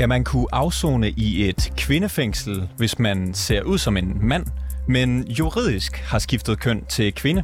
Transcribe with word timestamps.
Skal 0.00 0.08
man 0.08 0.24
kunne 0.24 0.46
afzone 0.52 1.10
i 1.10 1.48
et 1.48 1.72
kvindefængsel, 1.76 2.68
hvis 2.76 2.98
man 2.98 3.34
ser 3.34 3.62
ud 3.62 3.78
som 3.78 3.96
en 3.96 4.18
mand, 4.22 4.46
men 4.88 5.28
juridisk 5.28 5.96
har 5.96 6.18
skiftet 6.18 6.60
køn 6.60 6.84
til 6.84 7.14
kvinde? 7.14 7.42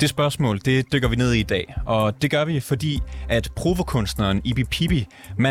Det 0.00 0.08
spørgsmål, 0.08 0.60
det 0.64 0.92
dykker 0.92 1.08
vi 1.08 1.16
ned 1.16 1.32
i 1.32 1.40
i 1.40 1.42
dag, 1.42 1.74
og 1.86 2.22
det 2.22 2.30
gør 2.30 2.44
vi, 2.44 2.60
fordi 2.60 3.00
at 3.28 3.50
provokunstneren 3.56 4.40
Ibi 4.44 4.64
Pibi 4.64 5.06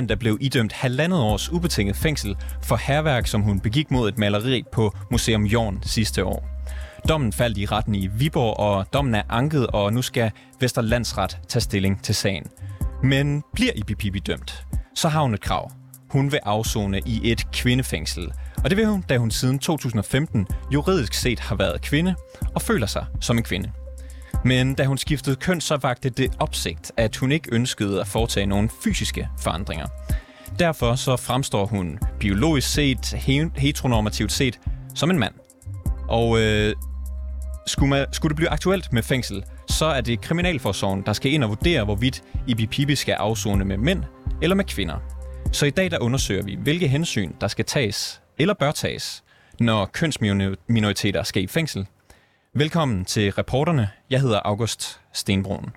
der 0.10 0.16
blev 0.16 0.38
idømt 0.42 0.74
halvandet 0.74 1.20
års 1.20 1.52
ubetinget 1.52 1.96
fængsel 1.96 2.36
for 2.64 2.76
herværk, 2.76 3.28
som 3.28 3.42
hun 3.42 3.60
begik 3.60 3.92
mod 3.92 4.10
et 4.10 4.18
maleri 4.18 4.64
på 4.74 4.96
Museum 5.12 5.44
Jorn 5.44 5.80
sidste 5.84 6.26
år. 6.26 6.48
Dommen 7.10 7.34
faldt 7.34 7.58
i 7.58 7.66
retten 7.66 7.96
i 7.96 8.08
Viborg, 8.08 8.60
og 8.60 8.94
dommen 8.94 9.16
er 9.16 9.24
anket, 9.30 9.68
og 9.68 9.94
nu 9.94 10.02
skal 10.02 10.32
Vesterlandsret 10.60 11.38
tage 11.48 11.62
stilling 11.62 12.04
til 12.04 12.16
sagen. 12.16 12.48
Men 13.04 13.44
bliver 13.54 13.72
Ibi 13.76 13.96
Pibi 13.96 14.20
dømt, 14.20 14.66
så 14.96 15.10
har 15.10 15.22
hun 15.22 15.34
et 15.34 15.42
krav. 15.42 15.72
Hun 16.18 16.32
vil 16.32 16.40
afzone 16.44 17.02
i 17.06 17.32
et 17.32 17.52
kvindefængsel. 17.52 18.32
Og 18.64 18.70
det 18.70 18.78
vil 18.78 18.86
hun, 18.86 19.02
da 19.10 19.18
hun 19.18 19.32
siden 19.32 19.60
2015 19.60 20.48
juridisk 20.74 21.14
set 21.14 21.40
har 21.40 21.56
været 21.56 21.82
kvinde 21.82 22.16
og 22.56 22.62
føler 22.62 22.88
sig 22.88 23.06
som 23.22 23.38
en 23.38 23.44
kvinde. 23.44 23.72
Men 24.46 24.76
da 24.76 24.86
hun 24.86 24.98
skiftede 24.98 25.36
køn, 25.36 25.62
så 25.62 25.78
vagte 25.78 26.10
det 26.10 26.32
opsigt, 26.40 26.92
at 26.98 27.16
hun 27.16 27.32
ikke 27.32 27.50
ønskede 27.52 28.02
at 28.02 28.08
foretage 28.08 28.46
nogle 28.46 28.70
fysiske 28.84 29.30
forandringer. 29.40 29.88
Derfor 30.60 30.96
så 30.96 31.16
fremstår 31.16 31.66
hun 31.66 32.00
biologisk 32.20 32.74
set, 32.74 33.14
heteronormativt 33.56 34.32
set, 34.32 34.60
som 34.96 35.10
en 35.10 35.20
mand. 35.20 35.34
Og 36.10 36.40
øh, 36.40 36.76
skulle, 37.68 37.90
man, 37.90 38.06
skulle 38.12 38.30
det 38.30 38.36
blive 38.36 38.50
aktuelt 38.50 38.94
med 38.94 39.04
fængsel, 39.04 39.44
så 39.70 39.86
er 39.86 40.02
det 40.02 40.22
Kriminalforsorgen, 40.22 41.02
der 41.06 41.14
skal 41.14 41.32
ind 41.34 41.44
og 41.44 41.50
vurdere, 41.50 41.84
hvorvidt 41.84 42.24
Ibi 42.48 42.68
Pibi 42.68 42.96
skal 42.96 43.14
afzone 43.14 43.66
med 43.66 43.78
mænd 43.78 44.04
eller 44.42 44.56
med 44.56 44.66
kvinder. 44.66 45.17
Så 45.52 45.66
i 45.66 45.70
dag 45.70 45.92
der 45.92 46.00
undersøger 46.00 46.44
vi, 46.44 46.56
hvilke 46.56 46.88
hensyn 46.88 47.32
der 47.42 47.48
skal 47.48 47.66
tages 47.66 48.22
eller 48.40 48.54
bør 48.54 48.72
tages, 48.72 49.24
når 49.60 49.86
kønsminoriteter 49.86 51.24
skal 51.24 51.44
i 51.44 51.48
fængsel. 51.48 51.88
Velkommen 52.54 53.06
til 53.06 53.32
reporterne. 53.32 53.90
Jeg 54.10 54.22
hedder 54.22 54.40
August 54.40 55.02
Stenbrun. 55.14 55.70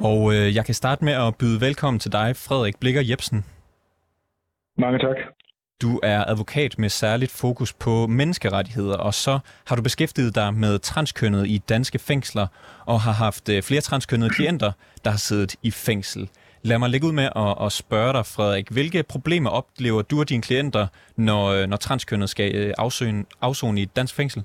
Og 0.00 0.34
øh, 0.34 0.54
jeg 0.54 0.64
kan 0.64 0.74
starte 0.74 1.04
med 1.04 1.12
at 1.12 1.36
byde 1.36 1.60
velkommen 1.60 2.00
til 2.00 2.12
dig, 2.12 2.36
Frederik 2.36 2.80
Blikker 2.80 3.00
Jebsen. 3.00 3.44
Mange 4.78 4.98
tak. 4.98 5.16
Du 5.86 5.92
er 6.02 6.20
advokat 6.32 6.72
med 6.78 6.88
særligt 7.02 7.32
fokus 7.42 7.70
på 7.84 7.94
menneskerettigheder, 8.20 8.98
og 9.08 9.14
så 9.24 9.34
har 9.68 9.76
du 9.76 9.82
beskæftiget 9.82 10.34
dig 10.40 10.48
med 10.64 10.78
transkønnet 10.78 11.44
i 11.54 11.56
danske 11.72 11.98
fængsler, 12.08 12.46
og 12.92 12.98
har 13.06 13.14
haft 13.26 13.46
øh, 13.54 13.58
flere 13.68 13.84
transkønnede 13.88 14.30
klienter, 14.36 14.72
der 15.04 15.10
har 15.14 15.22
siddet 15.28 15.52
i 15.68 15.70
fængsel. 15.86 16.22
Lad 16.68 16.78
mig 16.78 16.88
lægge 16.90 17.06
ud 17.08 17.14
med 17.22 17.28
at, 17.44 17.52
at 17.66 17.70
spørge 17.82 18.12
dig, 18.16 18.24
Frederik. 18.34 18.66
Hvilke 18.76 19.00
problemer 19.14 19.50
oplever 19.60 20.02
du 20.10 20.16
og 20.22 20.28
dine 20.32 20.44
klienter, 20.48 20.84
når, 21.28 21.42
øh, 21.54 21.64
når 21.70 21.78
transkønnet 21.86 22.28
skal 22.34 22.48
øh, 22.60 22.72
afsøge, 22.84 23.14
afzone 23.46 23.80
i 23.80 23.82
et 23.88 23.96
dansk 23.98 24.14
fængsel? 24.20 24.40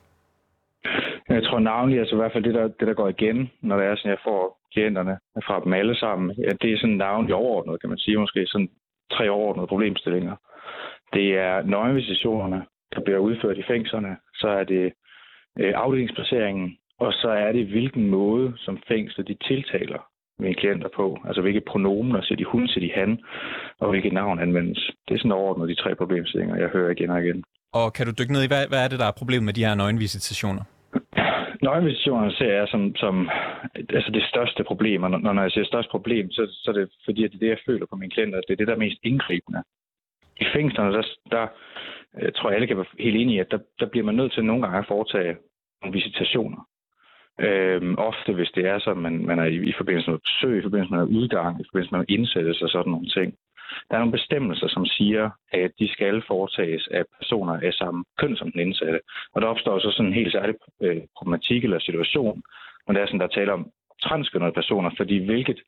Jeg 1.36 1.44
tror 1.44 1.60
navnlig, 1.60 2.00
altså 2.00 2.16
i 2.16 2.20
hvert 2.22 2.34
fald 2.34 2.44
det 2.44 2.54
der, 2.54 2.68
det, 2.80 2.88
der 2.90 2.94
går 3.02 3.10
igen, 3.16 3.38
når 3.62 3.76
det 3.78 3.86
er 3.86 3.96
sådan, 3.96 4.16
jeg 4.16 4.26
får 4.30 4.42
klienterne 4.74 5.16
fra 5.48 5.56
dem 5.64 5.74
alle 5.74 5.96
sammen, 6.04 6.28
ja, 6.44 6.52
det 6.62 6.70
er 6.74 6.78
sådan 6.78 7.02
navnlig 7.08 7.34
overordnet, 7.36 7.82
kan 7.82 7.90
man 7.90 7.98
sige, 8.04 8.18
måske 8.18 8.42
sådan 8.48 8.70
tre 9.16 9.30
overordnede 9.30 9.68
problemstillinger. 9.68 10.36
Det 11.14 11.38
er 11.38 11.62
nøgenvisitationerne, 11.64 12.66
der 12.96 13.02
bliver 13.02 13.20
udført 13.20 13.58
i 13.58 13.64
fængslerne. 13.68 14.18
Så 14.34 14.48
er 14.48 14.64
det 14.64 14.94
øh, 15.60 15.74
afdelingsplaceringen, 15.76 16.78
og 17.00 17.14
så 17.14 17.30
er 17.30 17.52
det, 17.52 17.66
hvilken 17.68 18.10
måde, 18.10 18.54
som 18.58 18.82
fængslet 18.88 19.28
de 19.28 19.38
tiltaler 19.48 20.02
mine 20.40 20.56
klienter 20.56 20.90
på. 20.96 21.18
Altså 21.28 21.42
hvilke 21.42 21.62
pronomener 21.62 22.22
siger 22.22 22.38
de 22.38 22.46
hun, 22.46 22.68
siger 22.68 22.88
de 22.88 23.00
han, 23.00 23.20
og 23.80 23.90
hvilket 23.90 24.14
navn 24.14 24.40
anvendes. 24.40 24.92
Det 25.08 25.14
er 25.14 25.18
sådan 25.18 25.32
overordnet 25.32 25.70
de 25.70 25.82
tre 25.84 25.96
problemstillinger, 25.96 26.56
jeg 26.56 26.70
hører 26.70 26.92
igen 26.92 27.10
og 27.10 27.24
igen. 27.24 27.44
Og 27.74 27.94
kan 27.94 28.06
du 28.06 28.12
dykke 28.20 28.34
ned 28.34 28.44
i, 28.44 28.48
hvad, 28.48 28.68
hvad 28.70 28.84
er 28.84 28.88
det, 28.88 29.00
der 29.00 29.06
er 29.06 29.20
problemet 29.22 29.46
med 29.46 29.54
de 29.54 29.66
her 29.66 29.76
nøgenvisitationer? 29.76 30.64
Nøgenvisitationer 31.62 32.32
ser 32.32 32.54
jeg 32.60 32.68
som, 32.68 32.96
som 32.96 33.30
altså 33.98 34.12
det 34.12 34.24
største 34.24 34.64
problem, 34.64 35.04
og 35.04 35.10
når, 35.12 35.34
når 35.34 35.42
jeg 35.42 35.52
siger 35.52 35.66
største 35.66 35.92
problem, 35.92 36.32
så, 36.32 36.44
så 36.64 36.72
er 36.72 36.76
det 36.80 36.90
fordi, 37.06 37.24
at 37.24 37.32
det 37.32 37.38
er 37.38 37.40
det, 37.40 37.50
jeg 37.50 37.66
føler 37.66 37.86
på 37.86 37.96
mine 37.96 38.12
klienter, 38.12 38.38
at 38.38 38.44
det 38.48 38.54
er 38.54 38.58
det, 38.58 38.68
der 38.68 38.74
er 38.74 38.86
mest 38.86 39.00
indgribende 39.04 39.64
i 40.40 40.46
fængslerne, 40.54 40.94
der, 40.94 41.04
der 41.32 41.48
jeg 42.18 42.34
tror 42.36 42.50
jeg 42.50 42.56
alle 42.56 42.68
kan 42.68 42.78
være 42.78 42.86
helt 43.00 43.16
enige 43.16 43.36
i, 43.36 43.40
at 43.40 43.52
der, 43.52 43.60
der 43.80 43.86
bliver 43.86 44.06
man 44.06 44.16
nødt 44.16 44.34
til 44.34 44.46
nogle 44.46 44.62
gange 44.62 44.78
at 44.78 44.88
foretage 44.88 45.38
nogle 45.82 45.94
visitationer. 45.94 46.68
Øhm, 47.40 47.96
ofte 47.98 48.34
hvis 48.34 48.52
det 48.56 48.66
er 48.66 48.80
så, 48.80 48.94
man, 48.94 49.26
man 49.26 49.40
er 49.40 49.46
i, 49.46 49.56
i 49.56 49.74
forbindelse 49.78 50.12
med 50.12 50.20
besøg, 50.20 50.60
i 50.60 50.62
forbindelse 50.62 50.94
med 50.94 51.04
udgang, 51.04 51.62
i 51.62 51.64
forbindelse 51.68 51.96
med 51.96 52.06
indsættelse 52.10 52.66
og 52.66 52.70
sådan 52.70 52.92
nogle 52.92 53.10
ting. 53.10 53.34
Der 53.90 53.96
er 53.96 54.00
nogle 54.00 54.18
bestemmelser, 54.20 54.68
som 54.68 54.86
siger, 54.86 55.30
at 55.52 55.72
de 55.80 55.88
skal 55.94 56.24
foretages 56.28 56.88
af 56.88 57.04
personer 57.20 57.54
af 57.54 57.74
samme 57.74 58.04
køn 58.18 58.36
som 58.36 58.52
den 58.52 58.62
indsatte. 58.62 59.00
Og 59.34 59.42
der 59.42 59.48
opstår 59.48 59.80
så 59.80 59.92
sådan 59.92 60.06
en 60.06 60.14
helt 60.14 60.32
særlig 60.32 60.56
øh, 60.82 61.02
problematik 61.18 61.64
eller 61.64 61.80
situation, 61.80 62.42
når 62.88 62.94
der 62.94 63.02
er 63.02 63.06
sådan, 63.06 63.20
der 63.20 63.28
taler 63.28 63.54
om 63.54 63.72
transkønnede 64.02 64.52
personer, 64.52 64.92
fordi 64.98 65.26
hvilket 65.26 65.60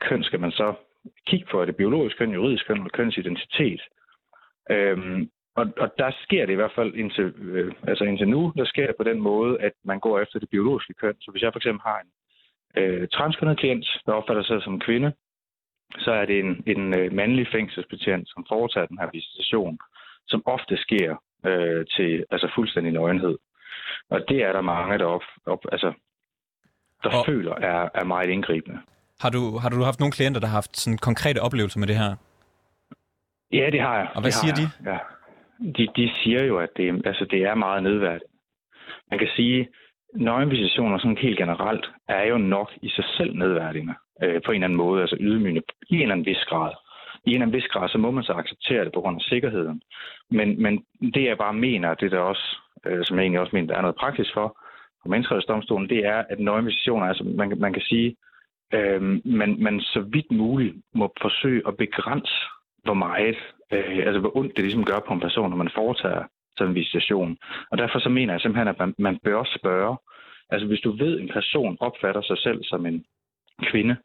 køn 0.00 0.22
skal 0.22 0.40
man 0.40 0.50
så 0.50 0.74
kigge 1.26 1.46
på? 1.50 1.60
Er 1.60 1.64
det 1.64 1.76
biologisk 1.76 2.18
køn, 2.18 2.32
juridisk 2.32 2.66
køn 2.66 2.76
eller 2.76 2.88
kønsidentitet? 2.88 3.80
Øhm, 4.70 5.30
og, 5.56 5.66
og 5.76 5.88
der 5.98 6.10
sker 6.24 6.46
det 6.46 6.52
i 6.52 6.60
hvert 6.60 6.74
fald 6.74 6.94
indtil, 6.94 7.24
øh, 7.24 7.72
altså 7.88 8.04
indtil 8.04 8.28
nu, 8.28 8.52
der 8.56 8.64
sker 8.64 8.86
det 8.86 8.96
på 8.96 9.04
den 9.04 9.20
måde, 9.20 9.60
at 9.60 9.72
man 9.84 10.00
går 10.00 10.20
efter 10.20 10.38
det 10.38 10.50
biologiske 10.50 10.94
køn. 10.94 11.14
Så 11.20 11.30
hvis 11.30 11.42
jeg 11.42 11.52
for 11.52 11.58
eksempel 11.58 11.82
har 11.82 11.98
en 12.04 12.10
øh, 12.82 13.08
transkønnet 13.08 13.58
klient, 13.58 13.86
der 14.06 14.12
opfatter 14.12 14.42
sig 14.42 14.62
som 14.62 14.80
kvinde, 14.80 15.12
så 15.98 16.10
er 16.12 16.24
det 16.24 16.38
en, 16.38 16.62
en 16.66 16.98
øh, 16.98 17.12
mandlig 17.12 17.46
fængselsbetjent, 17.52 18.28
som 18.28 18.44
foretager 18.48 18.86
den 18.86 18.98
her 18.98 19.08
visitation, 19.12 19.78
som 20.26 20.42
ofte 20.46 20.76
sker 20.76 21.16
øh, 21.46 21.86
til 21.96 22.24
altså 22.30 22.52
fuldstændig 22.54 22.92
nøgenhed. 22.92 23.38
Og 24.10 24.20
det 24.28 24.42
er 24.42 24.52
der 24.52 24.60
mange, 24.60 24.98
der, 24.98 25.04
op, 25.04 25.22
op, 25.46 25.58
altså, 25.72 25.92
der 27.02 27.10
og... 27.18 27.26
føler 27.26 27.54
er, 27.54 27.88
er 27.94 28.04
meget 28.04 28.30
indgribende. 28.30 28.78
Har 29.20 29.30
du, 29.30 29.58
har 29.58 29.68
du 29.68 29.82
haft 29.82 30.00
nogle 30.00 30.12
klienter, 30.12 30.40
der 30.40 30.46
har 30.46 30.54
haft 30.54 30.76
sådan 30.76 30.98
konkrete 30.98 31.38
oplevelser 31.38 31.80
med 31.80 31.88
det 31.88 31.96
her? 31.96 32.16
Ja, 33.58 33.70
det 33.70 33.80
har 33.80 33.96
jeg. 33.96 34.08
Og 34.14 34.20
hvad 34.20 34.30
det 34.30 34.34
siger 34.34 34.54
de? 34.54 34.90
Ja. 34.90 34.98
de? 35.76 35.88
De 35.96 36.10
siger 36.22 36.44
jo, 36.44 36.58
at 36.58 36.70
det, 36.76 37.06
altså, 37.06 37.24
det 37.24 37.42
er 37.42 37.54
meget 37.54 37.82
nedværdigt. 37.82 38.30
Man 39.10 39.18
kan 39.18 39.28
sige, 39.36 39.68
nøgenvisitationer 40.14 40.98
sådan 40.98 41.16
helt 41.16 41.38
generelt 41.38 41.90
er 42.08 42.24
jo 42.24 42.38
nok 42.38 42.70
i 42.82 42.88
sig 42.88 43.04
selv 43.16 43.34
nedværdigende 43.34 43.94
øh, 44.22 44.42
på 44.42 44.50
en 44.50 44.54
eller 44.54 44.66
anden 44.66 44.76
måde, 44.76 45.00
altså 45.00 45.16
ydmygende 45.20 45.62
i 45.90 45.94
en 45.94 46.02
eller 46.02 46.14
anden 46.14 46.26
vis 46.26 46.44
grad. 46.48 46.72
I 47.26 47.30
en 47.30 47.34
eller 47.34 47.46
anden 47.46 47.56
vis 47.56 47.68
grad, 47.68 47.88
så 47.88 47.98
må 47.98 48.10
man 48.10 48.24
så 48.24 48.32
acceptere 48.32 48.84
det 48.84 48.92
på 48.92 49.00
grund 49.00 49.16
af 49.16 49.20
sikkerheden. 49.22 49.82
Men, 50.30 50.62
men 50.62 50.84
det 51.14 51.24
jeg 51.24 51.38
bare 51.38 51.54
mener, 51.54 51.94
det 51.94 52.10
der 52.10 52.18
også, 52.18 52.58
øh, 52.86 53.04
som 53.04 53.16
jeg 53.16 53.22
egentlig 53.22 53.40
også 53.40 53.56
mener, 53.56 53.68
der 53.68 53.76
er 53.76 53.80
noget 53.80 53.96
praktisk 53.96 54.30
for, 54.34 54.58
på 55.02 55.08
menneskerettighedsdomstolen, 55.08 55.88
det 55.88 56.06
er, 56.06 56.24
at 56.30 56.38
nøgenvisitationer, 56.40 57.06
altså 57.06 57.24
man, 57.24 57.58
man 57.58 57.72
kan 57.72 57.82
sige, 57.82 58.16
øh, 58.74 59.02
man, 59.24 59.56
man 59.58 59.80
så 59.80 60.00
vidt 60.00 60.30
muligt 60.30 60.74
må 60.94 61.12
forsøge 61.22 61.62
at 61.68 61.76
begrænse, 61.76 62.34
hvor 62.84 62.94
meget, 62.94 63.38
øh, 63.72 63.98
altså 64.06 64.20
hvor 64.20 64.36
ondt 64.36 64.56
det 64.56 64.64
ligesom 64.64 64.84
gør 64.84 65.00
på 65.06 65.14
en 65.14 65.20
person, 65.20 65.50
når 65.50 65.56
man 65.56 65.70
foretager 65.74 66.24
sådan 66.56 66.70
en 66.70 66.74
visitation. 66.74 67.36
Og 67.70 67.78
derfor 67.78 67.98
så 67.98 68.08
mener 68.08 68.32
jeg 68.32 68.40
simpelthen, 68.40 68.68
at 68.68 68.78
man, 68.78 68.94
man 68.98 69.18
bør 69.24 69.42
spørge, 69.58 69.96
altså 70.50 70.66
hvis 70.66 70.80
du 70.80 70.90
ved, 70.90 71.16
at 71.16 71.22
en 71.22 71.30
person 71.32 71.76
opfatter 71.80 72.22
sig 72.22 72.38
selv 72.38 72.64
som 72.64 72.86
en 72.86 73.04
kvinde, 73.62 73.96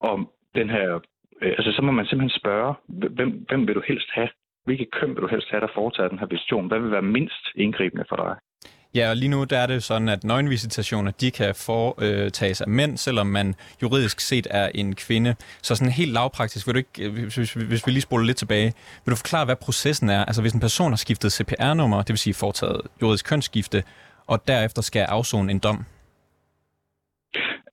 og 0.00 0.32
den 0.54 0.70
her, 0.70 1.00
øh, 1.42 1.54
altså 1.58 1.72
så 1.72 1.82
må 1.82 1.92
man 1.92 2.06
simpelthen 2.06 2.40
spørge, 2.40 2.74
hvem, 2.88 3.30
hvem 3.48 3.66
vil 3.66 3.74
du 3.74 3.82
helst 3.86 4.10
have? 4.10 4.28
Hvilket 4.64 4.90
køn 4.90 5.08
vil 5.14 5.22
du 5.22 5.26
helst 5.26 5.50
have, 5.50 5.60
der 5.60 5.74
foretager 5.74 6.08
den 6.08 6.18
her 6.18 6.26
visitation? 6.26 6.68
Hvad 6.68 6.80
vil 6.80 6.90
være 6.90 7.02
mindst 7.02 7.44
indgribende 7.54 8.04
for 8.08 8.16
dig? 8.16 8.36
Ja, 8.94 9.10
og 9.10 9.16
lige 9.16 9.28
nu 9.28 9.44
der 9.44 9.58
er 9.58 9.66
det 9.66 9.82
sådan, 9.82 10.08
at 10.08 10.24
nøgenvisitationer, 10.24 11.10
de 11.10 11.30
kan 11.30 11.54
foretages 11.54 12.60
af 12.60 12.68
mænd, 12.68 12.96
selvom 12.96 13.26
man 13.26 13.54
juridisk 13.82 14.20
set 14.20 14.46
er 14.50 14.68
en 14.74 14.94
kvinde. 14.94 15.34
Så 15.62 15.74
sådan 15.74 15.92
helt 15.92 16.12
lavpraktisk, 16.12 16.66
vil 16.66 16.74
du 16.74 16.78
ikke, 16.78 17.10
hvis, 17.10 17.34
hvis, 17.34 17.52
hvis 17.52 17.86
vi 17.86 17.90
lige 17.92 18.00
spoler 18.00 18.24
lidt 18.24 18.36
tilbage, 18.36 18.72
vil 19.04 19.10
du 19.10 19.16
forklare, 19.16 19.44
hvad 19.44 19.56
processen 19.56 20.08
er? 20.10 20.24
Altså 20.24 20.40
hvis 20.42 20.52
en 20.52 20.60
person 20.60 20.90
har 20.92 20.96
skiftet 20.96 21.32
CPR-nummer, 21.32 21.98
det 21.98 22.08
vil 22.08 22.18
sige 22.18 22.34
foretaget 22.34 22.80
juridisk 23.02 23.28
kønsskifte, 23.28 23.82
og 24.26 24.48
derefter 24.48 24.82
skal 24.82 25.00
afzone 25.00 25.50
en 25.50 25.58
dom? 25.58 25.84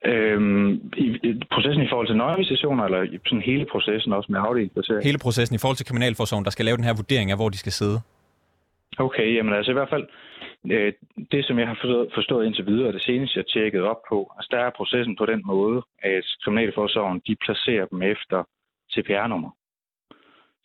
Øhm, 0.05 0.69
i, 0.97 1.07
i, 1.27 1.41
processen 1.51 1.83
i 1.83 1.89
forhold 1.91 2.07
til 2.07 2.15
nøgenvisitationer, 2.15 2.83
eller 2.83 3.19
sådan 3.25 3.41
hele 3.41 3.65
processen 3.71 4.13
også 4.13 4.31
med 4.31 4.39
afdelingsplacering? 4.39 5.03
Hele 5.03 5.17
processen 5.17 5.55
i 5.55 5.57
forhold 5.57 5.77
til 5.77 5.85
Kriminalforsorgen, 5.85 6.45
der 6.45 6.51
skal 6.51 6.65
lave 6.65 6.77
den 6.77 6.83
her 6.83 6.93
vurdering 6.93 7.31
af, 7.31 7.37
hvor 7.37 7.49
de 7.49 7.57
skal 7.57 7.71
sidde? 7.71 7.99
Okay, 8.97 9.35
jamen 9.35 9.53
altså 9.53 9.71
i 9.71 9.73
hvert 9.73 9.89
fald, 9.89 10.05
øh, 10.71 10.93
det 11.31 11.45
som 11.45 11.59
jeg 11.59 11.67
har 11.67 11.77
forstået, 12.13 12.45
indtil 12.45 12.65
videre, 12.65 12.87
og 12.87 12.93
det 12.93 13.01
seneste 13.01 13.37
jeg 13.37 13.47
tjekkede 13.47 13.83
op 13.83 14.01
på, 14.09 14.31
altså 14.37 14.49
der 14.51 14.59
er 14.59 14.69
processen 14.69 15.15
på 15.15 15.25
den 15.25 15.41
måde, 15.45 15.81
at 16.03 16.25
Kriminalforsorgen, 16.43 17.21
de 17.27 17.35
placerer 17.35 17.85
dem 17.85 18.01
efter 18.01 18.43
CPR-nummer. 18.93 19.51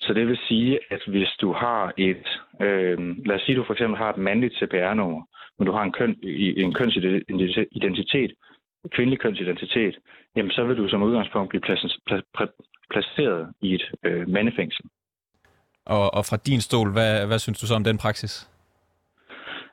Så 0.00 0.12
det 0.12 0.26
vil 0.26 0.38
sige, 0.48 0.78
at 0.90 1.02
hvis 1.06 1.28
du 1.40 1.52
har 1.52 1.92
et, 1.96 2.26
øh, 2.60 2.98
lad 3.26 3.36
os 3.36 3.42
sige, 3.42 3.56
du 3.56 3.64
for 3.66 3.72
eksempel 3.72 3.98
har 3.98 4.10
et 4.10 4.18
mandligt 4.18 4.58
CPR-nummer, 4.58 5.22
men 5.58 5.66
du 5.66 5.72
har 5.72 5.82
en, 5.82 5.92
køn, 5.92 6.16
en 6.56 6.74
kønsidentitet, 6.74 8.32
kvindelig 8.90 9.20
kønsidentitet, 9.20 9.98
jamen 10.36 10.50
så 10.50 10.64
vil 10.64 10.76
du 10.76 10.88
som 10.88 11.02
udgangspunkt 11.02 11.48
blive 11.48 11.62
placeret 12.90 13.52
i 13.60 13.74
et 13.74 13.84
øh, 14.04 14.28
mandefængsel. 14.28 14.84
Og, 15.86 16.14
og 16.14 16.24
fra 16.26 16.36
din 16.36 16.60
stol, 16.60 16.92
hvad, 16.92 17.26
hvad 17.26 17.38
synes 17.38 17.60
du 17.60 17.66
så 17.66 17.74
om 17.74 17.84
den 17.84 17.98
praksis? 17.98 18.48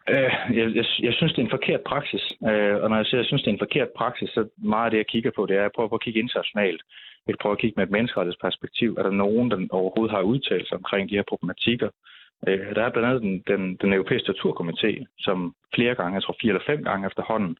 Øh, 0.09 0.57
jeg, 0.57 0.75
jeg, 0.75 0.85
jeg 0.99 1.13
synes, 1.13 1.33
det 1.33 1.39
er 1.39 1.45
en 1.45 1.57
forkert 1.57 1.81
praksis. 1.81 2.23
Øh, 2.49 2.75
og 2.83 2.89
når 2.89 2.95
jeg 2.95 3.05
siger, 3.05 3.19
jeg 3.19 3.25
synes, 3.25 3.41
det 3.41 3.49
er 3.49 3.53
en 3.53 3.65
forkert 3.67 3.91
praksis, 3.97 4.29
så 4.29 4.49
meget 4.57 4.85
af 4.85 4.91
det, 4.91 4.97
jeg 4.97 5.07
kigger 5.07 5.31
på, 5.35 5.45
det 5.45 5.53
er, 5.55 5.59
at 5.59 5.63
jeg 5.63 5.71
prøver 5.75 5.89
på 5.89 5.95
at 5.95 6.01
kigge 6.01 6.19
internationalt. 6.19 6.81
Jeg 7.27 7.35
prøver 7.41 7.55
at 7.55 7.61
kigge 7.61 7.75
med 7.77 7.83
et 7.85 7.91
menneskerettighedsperspektiv. 7.91 8.95
Er 8.99 9.03
der 9.03 9.11
nogen, 9.11 9.51
der 9.51 9.67
overhovedet 9.71 10.15
har 10.15 10.21
udtalt 10.21 10.67
sig 10.67 10.77
omkring 10.77 11.09
de 11.09 11.15
her 11.15 11.23
problematikker? 11.27 11.89
Øh, 12.47 12.75
der 12.75 12.83
er 12.83 12.89
blandt 12.89 13.09
andet 13.09 13.21
den, 13.21 13.43
den, 13.47 13.75
den 13.75 13.93
europæiske 13.93 14.31
naturkomité, 14.31 15.05
som 15.19 15.55
flere 15.75 15.95
gange, 15.95 16.15
jeg 16.15 16.23
tror 16.23 16.35
fire 16.41 16.49
eller 16.49 16.69
fem 16.71 16.83
gange 16.83 17.07
efterhånden, 17.07 17.57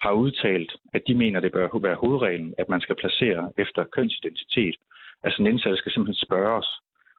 har 0.00 0.12
udtalt, 0.12 0.76
at 0.94 1.02
de 1.06 1.14
mener, 1.14 1.40
det 1.40 1.52
bør 1.52 1.78
være 1.78 1.94
hovedreglen, 1.94 2.54
at 2.58 2.68
man 2.68 2.80
skal 2.80 2.96
placere 2.96 3.52
efter 3.58 3.84
kønsidentitet. 3.84 4.76
Altså 5.24 5.42
en 5.42 5.46
indsats 5.46 5.78
skal 5.78 5.92
simpelthen 5.92 6.26
spørges. 6.26 6.68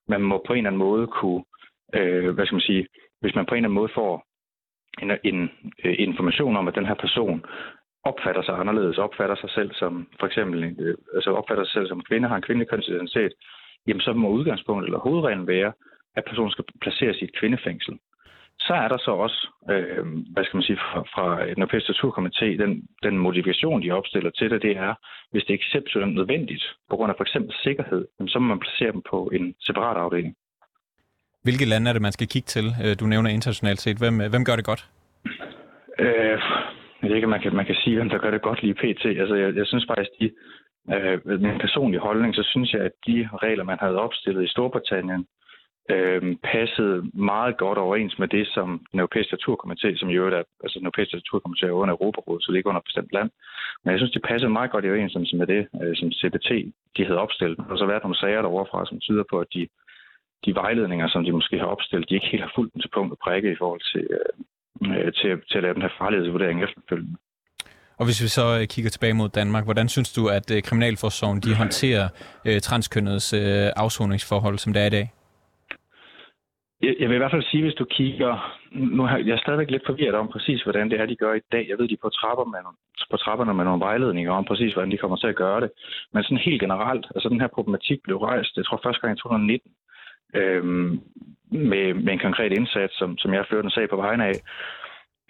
Man 0.08 0.22
må 0.22 0.44
på 0.48 0.54
en 0.54 0.58
eller 0.58 0.70
anden 0.70 0.86
måde 0.88 1.08
kunne, 1.08 1.44
øh, 1.94 2.30
hvad 2.30 2.46
skal 2.46 2.56
man 2.56 2.70
sige, 2.72 2.88
hvis 3.22 3.36
man 3.36 3.46
på 3.46 3.56
en 3.56 3.58
eller 3.58 3.70
anden 3.70 3.82
måde 3.82 3.92
får 3.94 4.27
en, 5.02 5.12
en 5.24 5.50
øh, 5.86 5.96
information 6.00 6.58
om, 6.58 6.68
at 6.68 6.76
den 6.76 6.86
her 6.86 6.94
person 6.94 7.46
opfatter 8.04 8.42
sig 8.42 8.56
anderledes, 8.60 8.98
opfatter 8.98 9.36
sig 9.36 9.50
selv 9.50 9.72
som 9.74 10.08
for 10.20 10.28
eksempel, 10.28 10.76
øh, 10.80 10.96
altså 11.16 11.32
opfatter 11.32 11.64
sig 11.64 11.74
selv 11.74 11.88
som 11.88 12.02
kvinde, 12.10 12.28
har 12.28 12.36
en 12.36 12.48
kvindelig 12.48 12.70
kønsidentitet, 12.70 13.34
jamen 13.88 14.02
så 14.02 14.14
må 14.14 14.28
udgangspunktet 14.30 14.88
eller 14.88 15.00
hovedreglen 15.00 15.48
være, 15.48 15.72
at 16.16 16.24
personen 16.26 16.52
skal 16.52 16.66
placeres 16.82 17.22
i 17.22 17.24
et 17.24 17.36
kvindefængsel. 17.40 17.94
Så 18.60 18.74
er 18.74 18.88
der 18.88 18.98
så 18.98 19.12
også, 19.12 19.48
øh, 19.72 20.06
hvad 20.34 20.44
skal 20.44 20.58
man 20.58 20.64
sige, 20.64 20.78
fra, 20.78 21.00
fra 21.14 21.46
den 21.46 21.62
europæiske 21.62 21.94
naturkomité, 21.94 22.46
den, 22.64 22.88
den 23.04 23.18
motivation, 23.18 23.84
de 23.84 23.92
opstiller 23.92 24.30
til 24.30 24.50
det, 24.50 24.62
det 24.62 24.78
er, 24.78 24.94
hvis 25.32 25.44
det 25.44 25.54
er 25.54 25.58
exceptionelt 25.58 26.16
nødvendigt, 26.16 26.64
på 26.90 26.96
grund 26.96 27.10
af 27.12 27.18
for 27.18 27.24
eksempel 27.24 27.56
sikkerhed, 27.64 28.06
så 28.28 28.40
må 28.40 28.48
man 28.48 28.60
placere 28.60 28.92
dem 28.92 29.02
på 29.10 29.30
en 29.34 29.56
separat 29.60 29.98
afdeling. 29.98 30.36
Hvilke 31.48 31.72
lande 31.72 31.90
er 31.90 31.94
det, 31.94 32.08
man 32.08 32.18
skal 32.18 32.28
kigge 32.34 32.50
til? 32.56 32.66
Øh, 32.84 32.94
du 33.00 33.06
nævner 33.06 33.30
internationalt 33.30 33.82
set. 33.82 33.98
Hvem, 33.98 34.16
øh, 34.22 34.30
hvem 34.30 34.46
gør 34.46 34.56
det 34.56 34.66
godt? 34.72 34.82
Øh, 36.06 36.38
jeg 37.02 37.08
ved 37.10 37.16
ikke, 37.16 37.34
man 37.36 37.42
kan, 37.42 37.56
man 37.56 37.66
kan 37.66 37.78
sige, 37.84 37.96
hvem 37.96 38.10
der 38.10 38.18
gør 38.24 38.32
det 38.32 38.42
godt 38.42 38.62
lige 38.64 38.80
pt. 38.82 39.04
Altså, 39.22 39.36
jeg, 39.36 39.56
jeg 39.56 39.68
synes 39.68 39.86
faktisk, 39.92 40.12
de, 40.20 40.28
øh, 40.96 41.42
min 41.46 41.60
personlige 41.66 42.06
holdning, 42.08 42.36
så 42.36 42.44
synes 42.52 42.74
jeg, 42.74 42.82
at 42.82 42.96
de 43.08 43.30
regler, 43.44 43.64
man 43.64 43.78
havde 43.82 44.02
opstillet 44.06 44.44
i 44.44 44.54
Storbritannien, 44.56 45.26
øh, 45.94 46.22
passede 46.54 46.98
meget 47.32 47.58
godt 47.58 47.78
overens 47.78 48.20
med 48.20 48.28
det, 48.28 48.48
som 48.56 48.68
den 48.92 49.00
europæiske 49.00 49.36
naturkomité, 49.36 49.90
som 50.00 50.10
jo 50.10 50.28
er, 50.28 50.44
altså 50.64 50.76
den 50.80 50.86
europæiske 50.88 51.18
naturkomité 51.18 51.66
er 51.68 51.82
under 51.82 51.94
Europarådet, 51.96 52.44
så 52.44 52.52
det 52.52 52.58
ikke 52.58 52.70
under 52.70 52.82
et 52.82 52.90
bestemt 52.90 53.12
land. 53.18 53.30
Men 53.84 53.92
jeg 53.92 54.00
synes, 54.00 54.12
det 54.12 54.28
passede 54.30 54.52
meget 54.58 54.72
godt 54.72 54.86
i 54.86 54.90
overensstemmelse 54.90 55.36
med 55.42 55.48
det, 55.48 55.62
øh, 55.82 55.96
som 55.96 56.12
CBT 56.12 56.50
de 56.98 57.06
havde 57.06 57.24
opstillet. 57.26 57.60
Og 57.70 57.78
så 57.78 57.86
været 57.86 58.04
nogle 58.04 58.22
sager 58.22 58.42
derovre 58.42 58.70
fra, 58.72 58.86
som 58.86 59.00
tyder 59.00 59.24
på, 59.32 59.40
at 59.40 59.50
de, 59.54 59.68
de 60.46 60.56
vejledninger, 60.56 61.08
som 61.08 61.24
de 61.24 61.32
måske 61.32 61.60
har 61.60 61.66
opstillet, 61.66 62.10
de 62.10 62.16
ikke 62.16 62.32
helt 62.32 62.44
har 62.44 62.52
fulgt 62.56 62.74
dem 62.74 62.82
til 62.82 62.92
punkt 62.96 63.12
og 63.12 63.20
prikke 63.26 63.52
i 63.52 63.60
forhold 63.62 63.82
til, 63.94 64.08
øh, 64.88 65.14
til, 65.14 65.30
til 65.50 65.58
at 65.58 65.64
lave 65.64 65.74
den 65.74 65.82
her 65.82 65.98
farlighedsvurdering 66.00 66.64
efterfølgende. 66.64 67.18
Og 68.00 68.06
hvis 68.06 68.24
vi 68.24 68.28
så 68.28 68.46
øh, 68.60 68.68
kigger 68.74 68.92
tilbage 68.92 69.14
mod 69.14 69.30
Danmark, 69.30 69.64
hvordan 69.64 69.90
synes 69.90 70.14
du, 70.14 70.28
at 70.28 70.48
øh, 70.56 70.64
Kriminalforsorgen 70.64 71.40
de 71.46 71.56
håndterer 71.56 72.08
øh, 72.48 72.60
transkønnets 72.60 73.34
øh, 73.34 73.68
afsoningsforhold, 73.84 74.58
som 74.58 74.74
det 74.74 74.82
er 74.82 74.88
i 74.88 74.96
dag? 74.98 75.08
Jeg, 76.82 76.96
jeg 77.00 77.10
vil 77.10 77.16
i 77.16 77.24
hvert 77.24 77.36
fald 77.36 77.50
sige, 77.52 77.64
hvis 77.64 77.80
du 77.82 77.86
kigger... 77.86 78.32
Nu 78.72 79.04
har 79.04 79.18
jeg 79.18 79.36
er 79.36 79.44
stadigvæk 79.46 79.70
lidt 79.72 79.86
forvirret 79.86 80.16
om 80.16 80.28
præcis, 80.28 80.64
hvordan 80.64 80.90
det 80.90 81.00
er, 81.00 81.06
de 81.06 81.16
gør 81.16 81.34
i 81.34 81.48
dag. 81.52 81.66
Jeg 81.70 81.78
ved, 81.78 81.88
de 81.88 81.94
er 81.94 82.04
på, 82.06 82.10
trapper 82.10 82.46
med, 82.46 82.60
på 83.12 83.18
trapperne 83.18 83.54
med 83.54 83.66
nogle 83.66 83.86
vejledninger 83.88 84.32
om 84.32 84.46
præcis, 84.46 84.74
hvordan 84.74 84.92
de 84.92 84.98
kommer 84.98 85.18
til 85.18 85.28
at 85.28 85.36
gøre 85.36 85.62
det. 85.62 85.72
Men 86.14 86.24
sådan 86.24 86.46
helt 86.48 86.62
generelt, 86.62 87.06
altså 87.16 87.30
den 87.30 87.42
her 87.42 87.48
problematik 87.48 88.00
blev 88.04 88.18
rejst, 88.18 88.58
jeg 88.58 88.66
tror 88.66 88.80
første 88.84 89.02
gang 89.02 89.14
i 89.18 89.22
2019, 89.22 89.72
øhm, 90.36 91.00
med, 91.52 91.94
med 91.94 92.14
en 92.14 92.20
konkret 92.20 92.52
indsats, 92.52 92.98
som, 92.98 93.18
som 93.18 93.34
jeg 93.34 93.46
førte 93.50 93.66
en 93.66 93.72
sag 93.72 93.90
på 93.90 93.96
vegne 93.96 94.26
af. 94.26 94.36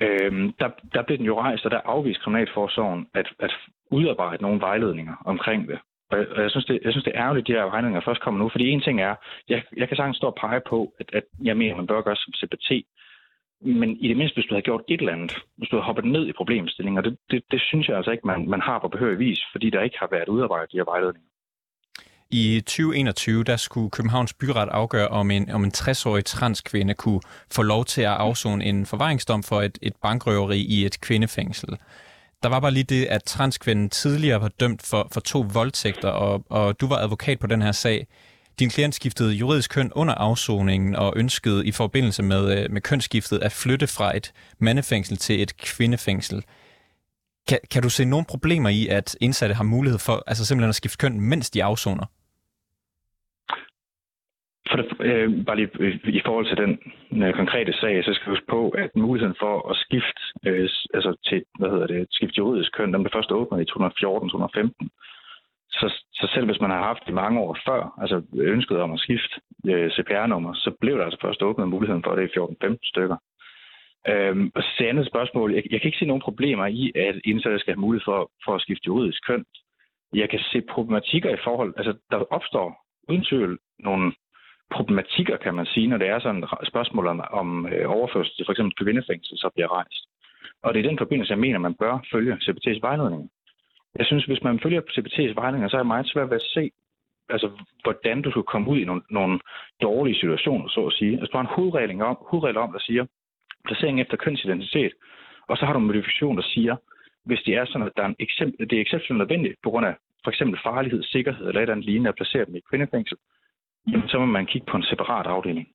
Øhm, 0.01 0.53
der, 0.59 0.69
der 0.93 1.01
blev 1.01 1.17
den 1.17 1.25
jo 1.25 1.39
rejst, 1.41 1.65
og 1.65 1.71
der 1.71 1.81
afviste 1.85 2.23
Kriminalforsorgen 2.23 3.07
at, 3.13 3.27
at 3.39 3.53
udarbejde 3.91 4.43
nogle 4.43 4.61
vejledninger 4.61 5.15
omkring 5.25 5.67
det. 5.67 5.79
Og 6.11 6.41
jeg 6.41 6.51
synes, 6.51 6.65
det, 6.65 6.79
jeg 6.83 6.91
synes, 6.91 7.03
det 7.03 7.13
er 7.15 7.21
ærgerligt, 7.21 7.43
at 7.43 7.47
de 7.47 7.53
her 7.53 7.73
regninger 7.73 8.01
først 8.05 8.21
kommer 8.21 8.39
nu, 8.39 8.49
fordi 8.49 8.69
en 8.69 8.81
ting 8.81 9.01
er, 9.01 9.15
jeg, 9.49 9.63
jeg 9.77 9.87
kan 9.87 9.97
sagtens 9.97 10.17
stå 10.17 10.27
og 10.27 10.37
pege 10.41 10.61
på, 10.69 10.93
at, 10.99 11.09
at 11.13 11.23
jeg 11.43 11.57
mener, 11.57 11.75
man 11.75 11.87
bør 11.87 12.01
gøre 12.01 12.15
som 12.15 12.33
CBT, 12.33 12.69
men 13.61 13.97
i 13.97 14.07
det 14.07 14.17
mindste, 14.17 14.35
hvis 14.35 14.45
du 14.45 14.53
havde 14.53 14.69
gjort 14.69 14.83
et 14.87 14.99
eller 14.99 15.13
andet, 15.13 15.37
hvis 15.57 15.69
du 15.69 15.75
havde 15.75 15.85
hoppet 15.85 16.05
ned 16.05 16.27
i 16.27 16.33
problemstillingen, 16.33 16.97
og 16.97 17.03
det, 17.03 17.17
det, 17.31 17.43
det 17.51 17.61
synes 17.61 17.87
jeg 17.87 17.97
altså 17.97 18.11
ikke, 18.11 18.27
man, 18.27 18.49
man 18.49 18.61
har 18.61 18.79
på 18.79 18.87
behørig 18.87 19.19
vis, 19.19 19.39
fordi 19.51 19.69
der 19.69 19.81
ikke 19.81 19.99
har 19.99 20.07
været 20.11 20.29
udarbejdet 20.29 20.71
de 20.71 20.77
her 20.77 20.91
vejledninger. 20.91 21.29
I 22.29 22.61
2021 22.61 23.43
der 23.43 23.57
skulle 23.57 23.89
Københavns 23.89 24.33
Byret 24.33 24.69
afgøre, 24.69 25.07
om 25.07 25.31
en, 25.31 25.51
om 25.51 25.63
en 25.63 25.71
60-årig 25.77 26.25
transkvinde 26.25 26.93
kunne 26.93 27.21
få 27.51 27.61
lov 27.61 27.85
til 27.85 28.01
at 28.01 28.11
afzone 28.11 28.65
en 28.65 28.85
forvaringsdom 28.85 29.43
for 29.43 29.61
et, 29.61 29.77
et 29.81 29.93
bankrøveri 30.01 30.59
i 30.59 30.85
et 30.85 31.01
kvindefængsel. 31.01 31.77
Der 32.43 32.49
var 32.49 32.59
bare 32.59 32.71
lige 32.71 32.83
det, 32.83 33.05
at 33.05 33.23
transkvinden 33.23 33.89
tidligere 33.89 34.41
var 34.41 34.47
dømt 34.47 34.83
for, 34.83 35.07
for 35.11 35.19
to 35.19 35.45
voldtægter, 35.53 36.09
og, 36.09 36.45
og 36.49 36.81
du 36.81 36.87
var 36.87 36.95
advokat 36.97 37.39
på 37.39 37.47
den 37.47 37.61
her 37.61 37.71
sag. 37.71 38.07
Din 38.59 38.69
klient 38.69 38.95
skiftede 38.95 39.33
juridisk 39.33 39.71
køn 39.71 39.91
under 39.95 40.13
afsoningen 40.13 40.95
og 40.95 41.13
ønskede 41.15 41.65
i 41.65 41.71
forbindelse 41.71 42.23
med, 42.23 42.57
øh, 42.57 42.71
med 42.71 42.81
kønsskiftet 42.81 43.39
at 43.39 43.51
flytte 43.51 43.87
fra 43.87 44.17
et 44.17 44.33
mandefængsel 44.59 45.17
til 45.17 45.41
et 45.41 45.57
kvindefængsel. 45.57 46.43
Kan, 47.47 47.59
kan 47.71 47.83
du 47.83 47.89
se 47.89 48.05
nogle 48.05 48.25
problemer 48.25 48.69
i, 48.69 48.87
at 48.87 49.17
indsatte 49.21 49.55
har 49.55 49.63
mulighed 49.63 49.99
for 49.99 50.23
altså 50.27 50.45
simpelthen 50.45 50.69
at 50.69 50.75
skifte 50.75 50.97
køn, 50.97 51.21
mens 51.21 51.49
de 51.49 51.63
afsoner? 51.63 52.05
For 54.69 54.77
det, 54.77 54.87
øh, 54.99 55.45
bare 55.45 55.55
lige 55.55 55.69
øh, 55.79 55.99
i 56.19 56.21
forhold 56.25 56.47
til 56.47 56.57
den 56.57 56.71
øh, 57.23 57.33
konkrete 57.33 57.73
sag, 57.73 58.03
så 58.03 58.13
skal 58.13 58.25
vi 58.25 58.31
huske 58.31 58.51
på, 58.55 58.69
at 58.69 58.91
muligheden 58.95 59.35
for 59.39 59.69
at 59.71 59.75
skifte, 59.85 60.21
øh, 60.47 60.69
altså 60.93 61.11
til, 61.27 61.43
hvad 61.59 61.69
hedder 61.69 61.87
det, 61.87 62.07
skifte 62.11 62.37
juridisk 62.37 62.71
køn, 62.77 62.93
den 62.93 63.03
blev 63.03 63.11
først 63.13 63.31
åbnet 63.31 63.61
i 63.61 63.71
2014-2015. 63.71 64.87
Så, 65.69 65.87
så 66.13 66.27
selv 66.33 66.45
hvis 66.45 66.61
man 66.61 66.69
har 66.69 66.83
haft 66.83 67.03
i 67.07 67.11
mange 67.11 67.39
år 67.39 67.57
før, 67.67 67.81
altså 68.01 68.21
ønsket 68.33 68.77
om 68.77 68.91
at 68.93 68.99
skifte 68.99 69.35
øh, 69.71 69.91
CPR-nummer, 69.91 70.53
så 70.53 70.71
blev 70.81 70.97
der 70.97 71.03
altså 71.05 71.19
først 71.21 71.41
åbnet 71.41 71.67
muligheden 71.67 72.03
for 72.03 72.15
det 72.15 72.23
i 72.23 72.39
14-15 72.39 72.77
stykker. 72.83 73.17
Øhm, 74.11 74.51
og 74.55 74.63
så 74.63 74.83
andet 74.89 75.07
spørgsmål, 75.07 75.53
jeg, 75.53 75.63
jeg 75.71 75.81
kan 75.81 75.87
ikke 75.87 75.97
se 75.97 76.05
nogen 76.11 76.27
problemer 76.27 76.65
i, 76.65 76.91
at 76.95 77.15
indsatte 77.25 77.59
skal 77.59 77.73
have 77.73 77.85
mulighed 77.85 78.05
for, 78.05 78.31
for 78.45 78.55
at 78.55 78.61
skifte 78.61 78.87
juridisk 78.87 79.27
køn. 79.27 79.45
Jeg 80.13 80.29
kan 80.29 80.39
se 80.39 80.61
problematikker 80.61 81.29
i 81.33 81.43
forhold, 81.43 81.73
altså 81.77 81.93
der 82.11 82.17
opstår 82.17 82.67
uden 83.09 83.23
tvivl 83.23 83.59
nogle 83.79 84.13
problematikker, 84.71 85.37
kan 85.37 85.53
man 85.53 85.65
sige, 85.65 85.87
når 85.87 85.97
det 85.97 86.07
er 86.07 86.19
sådan 86.19 86.43
spørgsmål 86.63 87.07
om, 87.07 87.21
om 87.31 87.67
øh, 87.67 87.89
overførsel 87.89 88.35
til 88.35 88.45
f.eks. 88.45 88.73
kvindefængsel, 88.77 89.37
så 89.37 89.49
bliver 89.55 89.71
rejst. 89.77 90.03
Og 90.63 90.73
det 90.73 90.79
er 90.79 90.89
den 90.89 90.97
forbindelse, 90.97 91.31
jeg 91.31 91.39
mener, 91.39 91.59
man 91.59 91.73
bør 91.73 92.05
følge 92.11 92.33
CBT's 92.33 92.81
vejledning. 92.81 93.29
Jeg 93.95 94.05
synes, 94.05 94.25
hvis 94.25 94.43
man 94.43 94.59
følger 94.59 94.81
CBT's 94.81 95.35
vejledninger, 95.35 95.69
så 95.69 95.75
er 95.77 95.81
det 95.81 95.87
meget 95.87 96.09
svært 96.09 96.29
ved 96.29 96.35
at 96.35 96.49
se, 96.53 96.71
altså, 97.29 97.49
hvordan 97.83 98.21
du 98.21 98.31
skal 98.31 98.43
komme 98.43 98.69
ud 98.71 98.77
i 98.79 98.85
nogle, 98.85 99.01
nogle 99.09 99.39
dårlige 99.81 100.15
situationer, 100.15 100.67
så 100.67 100.85
at 100.85 100.93
sige. 100.93 101.13
Altså, 101.19 101.31
du 101.31 101.37
har 101.37 101.45
en 101.45 101.55
hovedregel 101.55 102.01
om, 102.01 102.17
hovedregel 102.31 102.57
om, 102.57 102.71
der 102.71 102.79
siger, 102.79 103.05
placering 103.65 104.01
efter 104.01 104.17
kønsidentitet, 104.17 104.93
og 105.47 105.57
så 105.57 105.65
har 105.65 105.73
du 105.73 105.79
en 105.79 105.85
modifikation, 105.85 106.37
der 106.37 106.43
siger, 106.43 106.75
hvis 107.25 107.41
det 107.45 107.55
er 107.55 107.65
sådan, 107.65 107.87
at 107.87 107.93
der 107.97 108.03
er 108.03 108.07
en 108.07 108.15
eksempel, 108.19 108.69
det 108.69 108.77
er 108.77 108.81
exceptionelt 108.81 109.17
nødvendigt 109.17 109.55
på 109.63 109.69
grund 109.69 109.85
af 109.85 109.95
for 110.23 110.31
eksempel 110.31 110.59
farlighed, 110.63 111.03
sikkerhed 111.03 111.47
eller 111.47 111.59
et 111.59 111.63
eller 111.63 111.73
andet 111.73 111.85
lignende 111.85 112.09
at 112.09 112.15
placere 112.15 112.45
dem 112.45 112.55
i 112.55 112.67
kvindefængsel, 112.69 113.17
jamen, 113.91 114.07
så 114.07 114.19
må 114.19 114.25
man 114.25 114.45
kigge 114.45 114.67
på 114.71 114.77
en 114.77 114.83
separat 114.83 115.27
afdeling. 115.27 115.67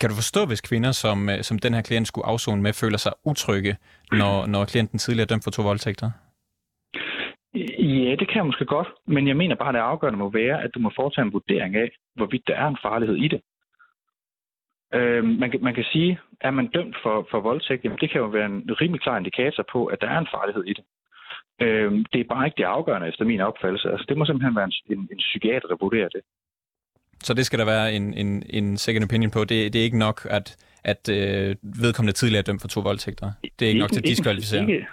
Kan 0.00 0.10
du 0.10 0.14
forstå, 0.14 0.46
hvis 0.46 0.60
kvinder, 0.60 0.92
som, 0.92 1.28
øh, 1.28 1.42
som 1.42 1.58
den 1.58 1.74
her 1.74 1.82
klient 1.82 2.08
skulle 2.08 2.26
afzone 2.26 2.62
med, 2.62 2.72
føler 2.72 2.98
sig 2.98 3.12
utrygge, 3.24 3.76
når, 4.12 4.46
når 4.46 4.64
klienten 4.64 4.98
tidligere 4.98 5.26
er 5.26 5.32
dømt 5.32 5.44
for 5.44 5.50
to 5.50 5.62
voldtægter? 5.62 6.10
Ja, 7.54 8.14
det 8.20 8.28
kan 8.28 8.36
jeg 8.36 8.46
måske 8.46 8.64
godt, 8.64 8.88
men 9.06 9.28
jeg 9.28 9.36
mener 9.36 9.54
bare, 9.54 9.68
at 9.68 9.74
det 9.74 9.80
afgørende 9.80 10.18
må 10.18 10.28
være, 10.30 10.62
at 10.62 10.70
du 10.74 10.78
må 10.80 10.90
foretage 10.96 11.24
en 11.24 11.32
vurdering 11.32 11.76
af, 11.76 11.90
hvorvidt 12.14 12.46
der 12.46 12.54
er 12.54 12.68
en 12.68 12.82
farlighed 12.82 13.16
i 13.16 13.28
det. 13.28 13.40
Øh, 14.94 15.24
man, 15.24 15.50
kan, 15.50 15.62
man 15.62 15.74
kan 15.74 15.84
sige, 15.92 16.18
er 16.40 16.50
man 16.50 16.66
dømt 16.66 16.96
for, 17.02 17.26
for 17.30 17.40
voldtægt, 17.40 17.84
jamen 17.84 17.98
det 17.98 18.10
kan 18.10 18.20
jo 18.20 18.26
være 18.26 18.46
en 18.46 18.76
rimelig 18.80 19.00
klar 19.00 19.18
indikator 19.18 19.64
på, 19.72 19.86
at 19.86 20.00
der 20.00 20.08
er 20.08 20.18
en 20.18 20.32
farlighed 20.34 20.64
i 20.64 20.72
det. 20.72 20.84
Øh, 21.60 21.92
det 22.12 22.20
er 22.20 22.32
bare 22.34 22.46
ikke 22.46 22.56
det 22.56 22.64
afgørende 22.76 23.08
efter 23.08 23.24
min 23.24 23.40
opfattelse. 23.40 23.90
Altså, 23.90 24.06
det 24.08 24.16
må 24.16 24.24
simpelthen 24.24 24.56
være 24.56 24.64
en, 24.64 24.98
en, 24.98 25.08
en 25.12 25.18
psykiater, 25.18 25.68
der 25.68 25.76
vurderer 25.80 26.08
det. 26.08 26.22
Så 27.26 27.34
det 27.34 27.46
skal 27.46 27.58
der 27.58 27.64
være 27.64 27.92
en, 27.92 28.14
en, 28.14 28.42
en 28.50 28.76
second 28.76 29.04
opinion 29.04 29.30
på. 29.30 29.40
Det, 29.40 29.72
det 29.72 29.76
er 29.76 29.84
ikke 29.84 29.98
nok, 29.98 30.26
at, 30.30 30.56
at 30.84 31.08
øh, 31.08 31.56
vedkommende 31.82 32.12
tidligere 32.12 32.38
er 32.38 32.48
dømt 32.48 32.60
for 32.60 32.68
to 32.68 32.80
voldtægter. 32.80 33.26
Det 33.42 33.48
er 33.48 33.50
ikke, 33.50 33.68
ikke 33.68 33.80
nok 33.80 33.90
til 33.90 34.00
at 34.00 34.06
diskvalificere. 34.06 34.62
Ikke, 34.62 34.86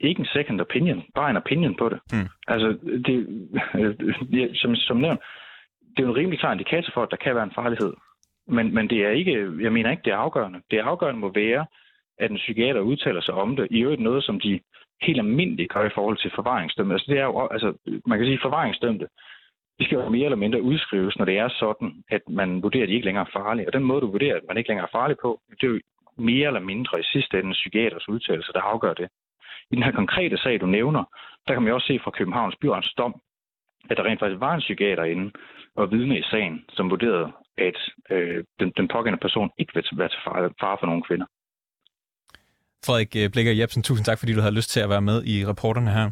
ikke 0.00 0.20
en 0.20 0.26
second 0.32 0.60
opinion, 0.60 1.02
bare 1.14 1.30
en 1.30 1.36
opinion 1.36 1.74
på 1.78 1.88
det. 1.88 1.98
Mm. 2.12 2.28
Altså, 2.48 2.68
det, 3.06 3.16
det, 4.32 4.50
som, 4.54 4.74
som 4.74 4.96
nævnt, 4.96 5.20
det 5.96 5.98
er 6.02 6.06
jo 6.06 6.10
en 6.10 6.16
rimelig 6.16 6.38
klar 6.38 6.52
indikator 6.52 6.90
for, 6.94 7.02
at 7.02 7.10
der 7.10 7.16
kan 7.16 7.34
være 7.34 7.44
en 7.44 7.58
farlighed. 7.60 7.92
Men, 8.48 8.74
men 8.74 8.90
det 8.90 8.98
er 9.06 9.10
ikke, 9.10 9.32
jeg 9.60 9.72
mener 9.72 9.90
ikke, 9.90 10.02
det 10.04 10.12
er 10.12 10.16
afgørende. 10.16 10.60
Det 10.70 10.78
afgørende 10.78 11.20
må 11.20 11.32
være, 11.34 11.66
at 12.18 12.30
en 12.30 12.36
psykiater 12.36 12.80
udtaler 12.80 13.20
sig 13.20 13.34
om 13.34 13.56
det. 13.56 13.66
I 13.70 13.82
øvrigt 13.82 14.02
noget, 14.02 14.24
som 14.24 14.40
de 14.40 14.60
helt 15.02 15.18
almindeligt 15.18 15.72
gør 15.72 15.84
i 15.86 15.94
forhold 15.94 16.18
til 16.18 16.30
forvaringsdømte. 16.34 16.94
Altså, 16.94 17.06
det 17.12 17.18
er 17.18 17.24
jo, 17.24 17.48
altså, 17.50 17.72
man 18.06 18.18
kan 18.18 18.26
sige, 18.26 18.38
forvaringsdømte, 18.42 19.06
de 19.78 19.84
skal 19.84 19.96
jo 19.96 20.08
mere 20.08 20.24
eller 20.24 20.36
mindre 20.44 20.62
udskrives, 20.62 21.18
når 21.18 21.24
det 21.24 21.38
er 21.38 21.48
sådan, 21.48 22.04
at 22.10 22.22
man 22.28 22.62
vurderer, 22.62 22.82
at 22.82 22.88
de 22.88 22.94
ikke 22.94 23.04
længere 23.06 23.26
er 23.28 23.38
farlige. 23.38 23.68
Og 23.68 23.72
den 23.72 23.84
måde, 23.84 24.00
du 24.00 24.10
vurderer, 24.10 24.36
at 24.36 24.42
man 24.48 24.56
ikke 24.56 24.68
længere 24.68 24.88
er 24.88 24.96
farlig 24.98 25.16
på, 25.22 25.40
det 25.50 25.66
er 25.66 25.72
jo 25.74 25.80
mere 26.18 26.46
eller 26.46 26.60
mindre 26.60 27.00
i 27.00 27.08
sidste 27.12 27.38
ende 27.38 27.52
psykiaters 27.52 28.08
udtalelse, 28.08 28.52
der 28.52 28.60
afgør 28.60 28.94
det. 28.94 29.08
I 29.70 29.74
den 29.74 29.82
her 29.82 29.92
konkrete 29.92 30.36
sag, 30.38 30.60
du 30.60 30.66
nævner, 30.66 31.04
der 31.46 31.54
kan 31.54 31.62
man 31.62 31.72
også 31.72 31.86
se 31.86 32.00
fra 32.04 32.10
Københavns 32.10 32.56
Byrens 32.60 32.92
dom, 32.98 33.14
at 33.90 33.96
der 33.96 34.04
rent 34.04 34.20
faktisk 34.20 34.40
var 34.40 34.54
en 34.54 34.60
psykiater 34.60 35.04
inde 35.04 35.32
og 35.76 35.90
vidne 35.90 36.18
i 36.18 36.22
sagen, 36.22 36.64
som 36.68 36.90
vurderede, 36.90 37.32
at 37.58 37.78
øh, 38.10 38.44
den, 38.60 38.72
den 38.76 38.88
pågældende 38.88 39.22
person 39.22 39.50
ikke 39.58 39.72
vil 39.74 39.84
være 39.92 40.08
til 40.08 40.18
fare, 40.24 40.78
for 40.80 40.86
nogle 40.86 41.02
kvinder. 41.02 41.26
Frederik 42.86 43.16
øh, 43.16 43.30
Blikker 43.32 43.52
Jebsen, 43.52 43.82
tusind 43.82 44.04
tak, 44.04 44.18
fordi 44.18 44.32
du 44.34 44.40
har 44.40 44.50
lyst 44.50 44.70
til 44.70 44.80
at 44.80 44.88
være 44.88 45.02
med 45.02 45.24
i 45.24 45.46
reporterne 45.46 45.90
her. 45.90 46.10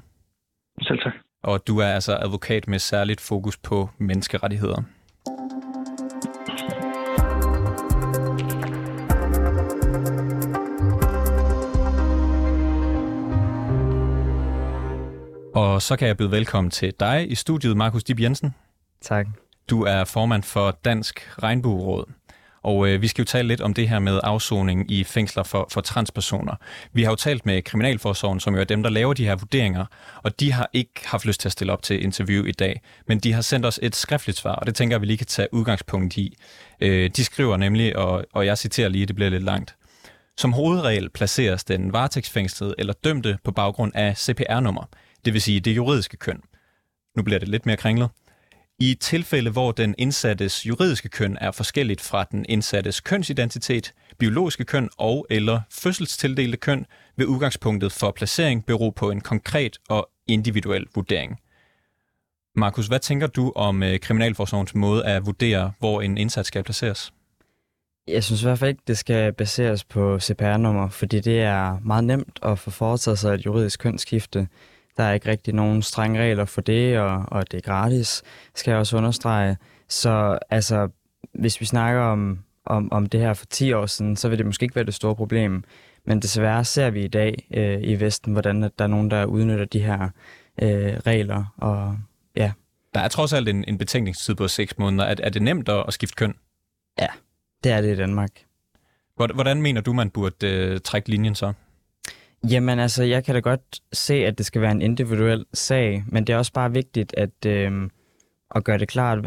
Selv 0.83 0.99
tak. 0.99 1.15
Og 1.45 1.67
du 1.67 1.79
er 1.79 1.87
altså 1.87 2.19
advokat 2.23 2.69
med 2.69 2.79
særligt 2.79 3.21
fokus 3.21 3.57
på 3.57 3.91
menneskerettigheder. 3.99 4.83
Og 15.55 15.83
så 15.83 15.97
kan 15.99 16.09
jeg 16.09 16.17
byde 16.17 16.31
velkommen 16.31 16.71
til 16.71 16.93
dig 17.01 17.31
i 17.31 17.35
studiet, 17.35 17.77
Markus 17.77 18.05
Dib 18.05 18.21
Jensen. 18.21 18.55
Tak. 19.03 19.27
Du 19.71 19.83
er 19.83 20.05
formand 20.05 20.43
for 20.43 20.79
Dansk 20.85 21.43
Regnbueråd. 21.43 22.05
Og 22.65 22.89
øh, 22.89 23.03
vi 23.03 23.09
skal 23.09 23.23
jo 23.23 23.27
tale 23.27 23.49
lidt 23.49 23.61
om 23.61 23.75
det 23.75 23.89
her 23.89 23.99
med 23.99 24.21
afsoning 24.23 24.91
i 24.91 25.05
fængsler 25.05 25.43
for, 25.43 25.69
for 25.71 25.81
transpersoner. 25.81 26.55
Vi 26.93 27.03
har 27.03 27.11
jo 27.11 27.17
talt 27.17 27.47
med 27.47 27.63
Kriminalforsorgen, 27.63 28.41
som 28.41 28.55
jo 28.55 28.61
er 28.61 28.65
dem, 28.65 28.83
der 28.83 28.91
laver 28.91 29.15
de 29.15 29.25
her 29.25 29.37
vurderinger, 29.37 29.87
og 30.23 30.41
de 30.41 30.53
har 30.53 30.71
ikke 30.73 30.93
haft 31.05 31.25
lyst 31.25 31.41
til 31.41 31.49
at 31.49 31.53
stille 31.53 31.73
op 31.73 31.83
til 31.83 32.05
interview 32.05 32.45
i 32.45 32.53
dag, 32.53 32.81
men 33.07 33.19
de 33.19 33.33
har 33.33 33.43
sendt 33.43 33.67
os 33.67 33.81
et 33.83 33.97
skriftligt 33.97 34.39
svar, 34.39 34.55
og 34.55 34.67
det 34.67 34.75
tænker 34.75 34.95
jeg, 34.95 35.01
vi 35.01 35.07
lige 35.07 35.17
kan 35.17 35.27
tage 35.27 35.49
udgangspunkt 35.53 36.17
i. 36.17 36.37
Øh, 36.81 37.11
de 37.17 37.25
skriver 37.25 37.57
nemlig, 37.57 37.97
og, 37.97 38.25
og 38.33 38.47
jeg 38.47 38.59
citerer 38.59 38.89
lige, 38.89 39.07
det 39.07 39.17
bliver 39.17 39.31
lidt 39.31 39.45
langt. 39.45 39.77
Som 40.37 40.53
hovedregel 40.53 41.11
placeres 41.11 41.65
den 41.65 41.93
varetægtsfængslede 41.93 42.75
eller 42.79 42.93
dømte 43.05 43.39
på 43.45 43.53
baggrund 43.53 43.93
af 43.95 44.17
CPR-nummer, 44.17 44.85
det 45.25 45.33
vil 45.33 45.43
sige 45.43 45.61
det 45.61 45.77
juridiske 45.77 46.17
køn. 46.17 46.41
Nu 47.17 47.23
bliver 47.23 47.39
det 47.39 47.49
lidt 47.49 47.67
mere 47.67 47.77
kringlet. 47.77 48.09
I 48.79 48.95
tilfælde, 48.95 49.51
hvor 49.51 49.73
den 49.73 49.95
indsattes 49.99 50.67
juridiske 50.67 51.09
køn 51.09 51.39
er 51.41 51.51
forskelligt 51.51 52.01
fra 52.01 52.25
den 52.25 52.47
indsattes 52.49 53.01
kønsidentitet, 53.01 53.95
biologiske 54.19 54.65
køn 54.65 54.89
og 54.99 55.27
eller 55.31 55.61
fødselstildelte 55.71 56.57
køn, 56.57 56.87
vil 57.17 57.27
udgangspunktet 57.27 57.93
for 57.93 58.11
placering 58.11 58.67
bero 58.67 58.91
på 58.91 59.11
en 59.11 59.21
konkret 59.21 59.79
og 59.89 60.11
individuel 60.27 60.87
vurdering. 60.95 61.41
Markus, 62.57 62.87
hvad 62.87 62.99
tænker 62.99 63.27
du 63.27 63.53
om 63.57 63.83
øh, 63.83 63.99
Kriminalforsorgens 63.99 64.75
måde 64.75 65.05
at 65.05 65.27
vurdere, 65.27 65.73
hvor 65.79 66.01
en 66.01 66.19
indsats 66.19 66.49
skal 66.49 66.65
placeres? 66.65 67.13
Jeg 68.09 68.25
synes 68.25 68.43
i 68.43 68.45
hvert 68.45 68.59
fald 68.59 68.71
ikke, 68.71 68.83
det 68.87 68.99
skal 68.99 69.33
baseres 69.33 69.85
på 69.85 70.21
CPR-nummer, 70.21 70.89
fordi 70.89 71.21
det 71.21 71.41
er 71.41 71.79
meget 71.85 72.05
nemt 72.05 72.39
at 72.43 72.59
få 72.59 72.71
foretaget 72.71 73.19
sig 73.19 73.35
et 73.35 73.47
juridisk 73.47 73.81
kønsskifte. 73.81 74.49
Der 74.97 75.05
er 75.05 75.13
ikke 75.13 75.31
rigtig 75.31 75.55
nogen 75.55 75.83
strenge 75.83 76.21
regler 76.21 76.45
for 76.45 76.61
det, 76.61 76.99
og, 76.99 77.25
og 77.29 77.51
det 77.51 77.59
er 77.59 77.61
gratis, 77.61 78.23
skal 78.55 78.71
jeg 78.71 78.79
også 78.79 78.97
understrege. 78.97 79.57
Så 79.89 80.39
altså, 80.51 80.89
hvis 81.35 81.61
vi 81.61 81.67
snakker 81.67 82.01
om, 82.01 82.39
om, 82.67 82.93
om 82.93 83.07
det 83.07 83.21
her 83.21 83.35
for 83.35 83.47
10 83.47 83.73
år 83.73 83.87
siden, 83.87 84.17
så 84.17 84.29
vil 84.29 84.39
det 84.39 84.47
måske 84.47 84.63
ikke 84.65 84.77
være 84.77 84.85
det 84.85 84.95
store 84.95 85.17
problem. 85.17 85.65
Men 86.07 86.23
desværre 86.23 86.65
ser 86.65 86.91
vi 86.91 87.05
i 87.05 87.09
dag 87.09 87.49
øh, 87.55 87.79
i 87.83 88.01
Vesten, 88.01 88.33
hvordan 88.33 88.65
at 88.65 88.79
der 88.79 88.85
er 88.85 88.89
nogen, 88.89 89.11
der 89.11 89.25
udnytter 89.25 89.65
de 89.65 89.81
her 89.81 90.09
øh, 90.63 90.95
regler. 91.07 91.55
Og, 91.57 91.99
ja. 92.37 92.53
Der 92.95 93.01
er 93.01 93.09
trods 93.09 93.33
alt 93.33 93.49
en, 93.49 93.65
en 93.69 93.79
betænkningstid 93.79 94.35
på 94.35 94.49
6 94.49 94.79
måneder. 94.79 95.05
Er, 95.05 95.15
er 95.23 95.31
det 95.31 95.43
nemt 95.43 95.69
at, 95.69 95.85
at 95.89 95.95
skifte 95.95 96.17
køn? 96.17 96.35
Ja, 97.01 97.07
det 97.65 97.73
er 97.73 97.81
det 97.81 97.93
i 97.93 97.97
Danmark. 97.97 98.31
Hvordan 99.17 99.63
mener 99.63 99.81
du, 99.81 99.93
man 99.93 100.11
burde 100.11 100.47
øh, 100.47 100.81
trække 100.81 101.09
linjen 101.09 101.35
så? 101.35 101.53
Jamen 102.51 102.79
altså, 102.79 103.03
jeg 103.03 103.25
kan 103.25 103.35
da 103.35 103.41
godt 103.41 103.81
se, 103.93 104.15
at 104.15 104.39
det 104.39 104.47
skal 104.47 104.61
være 104.61 104.71
en 104.73 104.83
individuel 104.83 105.45
sag, 105.55 106.05
men 106.07 106.27
det 106.27 106.33
er 106.33 106.37
også 106.37 106.53
bare 106.53 106.73
vigtigt 106.73 107.15
at, 107.17 107.47
øh, 107.47 107.91
at 108.55 108.65
gøre 108.65 108.79
det 108.79 108.89
klart, 108.89 109.19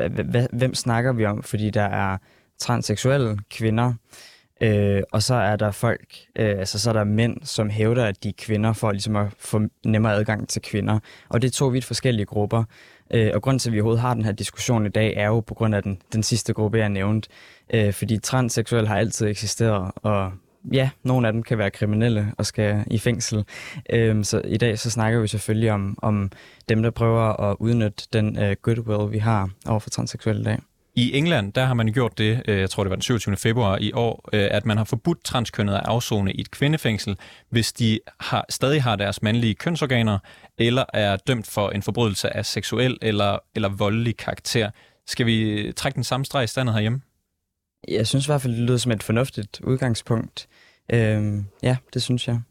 hvem 0.53 0.73
snakker 0.73 1.13
vi 1.13 1.25
om, 1.25 1.43
fordi 1.43 1.69
der 1.69 1.81
er 1.81 2.17
transseksuelle 2.59 3.37
kvinder, 3.49 3.93
øh, 4.61 5.01
og 5.11 5.23
så 5.23 5.35
er 5.35 5.55
der 5.55 5.71
folk, 5.71 6.07
øh, 6.35 6.59
altså 6.59 6.79
så 6.79 6.89
er 6.89 6.93
der 6.93 7.03
mænd, 7.03 7.37
som 7.43 7.69
hævder, 7.69 8.05
at 8.05 8.23
de 8.23 8.29
er 8.29 8.33
kvinder, 8.37 8.73
for 8.73 8.91
ligesom 8.91 9.15
at 9.15 9.27
få 9.39 9.61
nemmere 9.85 10.13
adgang 10.13 10.49
til 10.49 10.61
kvinder. 10.61 10.99
Og 11.29 11.41
det 11.41 11.47
er 11.47 11.51
to 11.51 11.67
vidt 11.67 11.85
forskellige 11.85 12.25
grupper. 12.25 12.63
Øh, 13.11 13.31
og 13.33 13.41
grunden 13.41 13.59
til, 13.59 13.69
at 13.69 13.73
vi 13.73 13.79
overhovedet 13.79 14.01
har 14.01 14.13
den 14.13 14.25
her 14.25 14.31
diskussion 14.31 14.85
i 14.85 14.89
dag, 14.89 15.13
er 15.17 15.27
jo 15.27 15.39
på 15.39 15.53
grund 15.53 15.75
af 15.75 15.83
den, 15.83 16.01
den 16.13 16.23
sidste 16.23 16.53
gruppe, 16.53 16.77
jeg 16.77 16.89
nævnte. 16.89 17.29
Øh, 17.73 17.93
fordi 17.93 18.17
transseksuel 18.17 18.87
har 18.87 18.97
altid 18.97 19.27
eksisteret, 19.27 19.91
og 19.95 20.31
ja, 20.73 20.89
nogle 21.03 21.27
af 21.27 21.33
dem 21.33 21.43
kan 21.43 21.57
være 21.57 21.71
kriminelle 21.71 22.33
og 22.37 22.45
skal 22.45 22.83
i 22.87 22.97
fængsel. 22.97 23.45
Øhm, 23.89 24.23
så 24.23 24.41
i 24.45 24.57
dag 24.57 24.79
så 24.79 24.89
snakker 24.89 25.19
vi 25.19 25.27
selvfølgelig 25.27 25.71
om, 25.71 25.97
om 26.01 26.31
dem, 26.69 26.83
der 26.83 26.89
prøver 26.89 27.51
at 27.51 27.55
udnytte 27.59 28.03
den 28.13 28.37
uh, 28.37 28.51
goodwill, 28.61 29.11
vi 29.11 29.17
har 29.17 29.49
over 29.65 29.79
for 29.79 29.89
transseksuelle 29.89 30.41
i 30.41 30.45
dag. 30.45 30.59
I 30.99 31.17
England, 31.17 31.53
der 31.53 31.65
har 31.65 31.73
man 31.73 31.93
gjort 31.93 32.17
det, 32.17 32.41
øh, 32.47 32.59
jeg 32.59 32.69
tror 32.69 32.83
det 32.83 32.89
var 32.89 32.95
den 32.95 33.01
27. 33.01 33.35
februar 33.35 33.77
i 33.77 33.91
år, 33.93 34.29
øh, 34.33 34.47
at 34.51 34.65
man 34.65 34.77
har 34.77 34.83
forbudt 34.83 35.23
transkønnet 35.23 35.73
at 35.73 35.81
afzone 35.85 36.33
i 36.33 36.41
et 36.41 36.51
kvindefængsel, 36.51 37.17
hvis 37.49 37.73
de 37.73 37.99
har, 38.19 38.45
stadig 38.49 38.83
har 38.83 38.95
deres 38.95 39.21
mandlige 39.21 39.55
kønsorganer, 39.55 40.19
eller 40.57 40.85
er 40.93 41.15
dømt 41.15 41.47
for 41.47 41.69
en 41.69 41.83
forbrydelse 41.83 42.37
af 42.37 42.45
seksuel 42.45 42.97
eller, 43.01 43.39
eller 43.55 43.69
voldelig 43.69 44.17
karakter. 44.17 44.69
Skal 45.07 45.25
vi 45.25 45.71
trække 45.75 45.95
den 45.95 46.03
samme 46.03 46.25
streg 46.25 46.43
i 46.43 46.47
standet 46.47 46.73
herhjemme? 46.75 47.01
Jeg 47.87 48.07
synes 48.07 48.25
i 48.25 48.29
hvert 48.29 48.41
fald, 48.41 48.53
det 48.53 48.61
lyder 48.61 48.77
som 48.77 48.91
et 48.91 49.03
fornuftigt 49.03 49.61
udgangspunkt. 49.63 50.47
Øhm, 50.93 51.45
ja, 51.63 51.77
det 51.93 52.01
synes 52.01 52.27
jeg. 52.27 52.41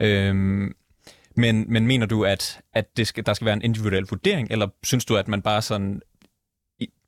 Øhm, 0.00 0.74
men, 1.36 1.72
men 1.72 1.86
mener 1.86 2.06
du, 2.06 2.24
at, 2.24 2.60
at 2.72 2.96
det 2.96 3.06
skal, 3.06 3.26
der 3.26 3.34
skal 3.34 3.44
være 3.44 3.54
en 3.54 3.62
individuel 3.62 4.06
vurdering, 4.10 4.50
eller 4.50 4.68
synes 4.82 5.04
du, 5.04 5.16
at 5.16 5.28
man 5.28 5.42
bare 5.42 5.62
sådan 5.62 6.02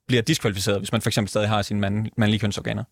bliver 0.07 0.21
diskvalificeret, 0.21 0.79
hvis 0.79 0.91
man 0.91 1.01
for 1.01 1.09
eksempel 1.09 1.29
stadig 1.29 1.49
har 1.49 1.61
sine 1.61 1.79
mand, 1.79 2.07
mandlige 2.17 2.39
kønsorganer? 2.39 2.83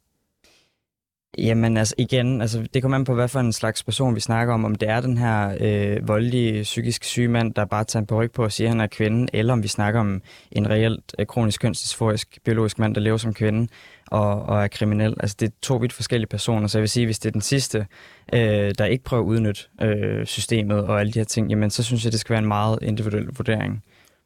Jamen 1.41 1.77
altså 1.77 1.95
igen, 1.97 2.41
altså, 2.41 2.67
det 2.73 2.81
kommer 2.81 2.97
an 2.97 3.03
på, 3.03 3.13
hvad 3.13 3.27
for 3.27 3.39
en 3.39 3.53
slags 3.53 3.83
person 3.83 4.15
vi 4.15 4.19
snakker 4.19 4.53
om. 4.53 4.65
Om 4.65 4.75
det 4.75 4.89
er 4.89 5.01
den 5.01 5.17
her 5.17 5.57
øh, 5.59 6.07
voldelige, 6.07 6.63
psykisk 6.63 7.03
syge 7.03 7.27
mand, 7.27 7.53
der 7.53 7.65
bare 7.65 7.83
tager 7.83 8.01
en 8.01 8.15
ryg 8.15 8.31
på 8.31 8.43
og 8.43 8.51
siger, 8.51 8.67
at 8.67 8.71
han 8.71 8.81
er 8.81 8.87
kvinde, 8.87 9.27
eller 9.33 9.53
om 9.53 9.63
vi 9.63 9.67
snakker 9.67 9.99
om 9.99 10.21
en 10.51 10.69
reelt 10.69 11.15
øh, 11.19 11.25
kronisk 11.25 11.61
kønsdysforisk 11.61 12.39
biologisk 12.45 12.79
mand, 12.79 12.95
der 12.95 13.01
lever 13.01 13.17
som 13.17 13.33
kvinde 13.33 13.67
og, 14.07 14.41
og 14.41 14.63
er 14.63 14.67
kriminel. 14.67 15.15
Altså 15.19 15.35
det 15.39 15.47
er 15.47 15.51
to 15.61 15.75
vidt 15.75 15.93
forskellige 15.93 16.27
personer, 16.27 16.67
så 16.67 16.77
jeg 16.77 16.81
vil 16.81 16.89
sige, 16.89 17.05
hvis 17.05 17.19
det 17.19 17.29
er 17.29 17.33
den 17.33 17.41
sidste, 17.41 17.85
øh, 18.33 18.71
der 18.77 18.85
ikke 18.85 19.03
prøver 19.03 19.23
at 19.23 19.27
udnytte 19.27 19.61
øh, 19.81 20.25
systemet 20.25 20.83
og 20.83 20.99
alle 20.99 21.11
de 21.11 21.19
her 21.19 21.25
ting, 21.25 21.49
jamen 21.49 21.69
så 21.69 21.83
synes 21.83 22.03
jeg, 22.03 22.11
det 22.11 22.19
skal 22.19 22.33
være 22.33 22.41
en 22.41 22.47
meget 22.47 22.79
individuel 22.81 23.27
vurdering. 23.37 23.83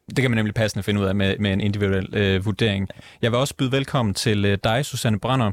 Det 0.08 0.22
kan 0.22 0.30
man 0.30 0.36
nemlig 0.36 0.54
passende 0.54 0.82
finde 0.82 1.00
ud 1.00 1.06
af 1.06 1.14
med, 1.14 1.38
med 1.38 1.52
en 1.52 1.60
individuel 1.60 2.08
øh, 2.12 2.44
vurdering. 2.44 2.88
Jeg 3.22 3.30
vil 3.32 3.38
også 3.38 3.56
byde 3.56 3.72
velkommen 3.72 4.14
til 4.14 4.44
øh, 4.44 4.58
dig, 4.64 4.84
Susanne 4.84 5.20
Brander. 5.20 5.52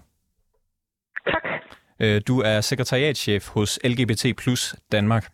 Øh, 2.04 2.22
du 2.28 2.36
er 2.40 2.62
sekretariatchef 2.62 3.50
hos 3.50 3.80
LGBT 3.84 4.26
Plus 4.38 4.76
Danmark. 4.92 5.26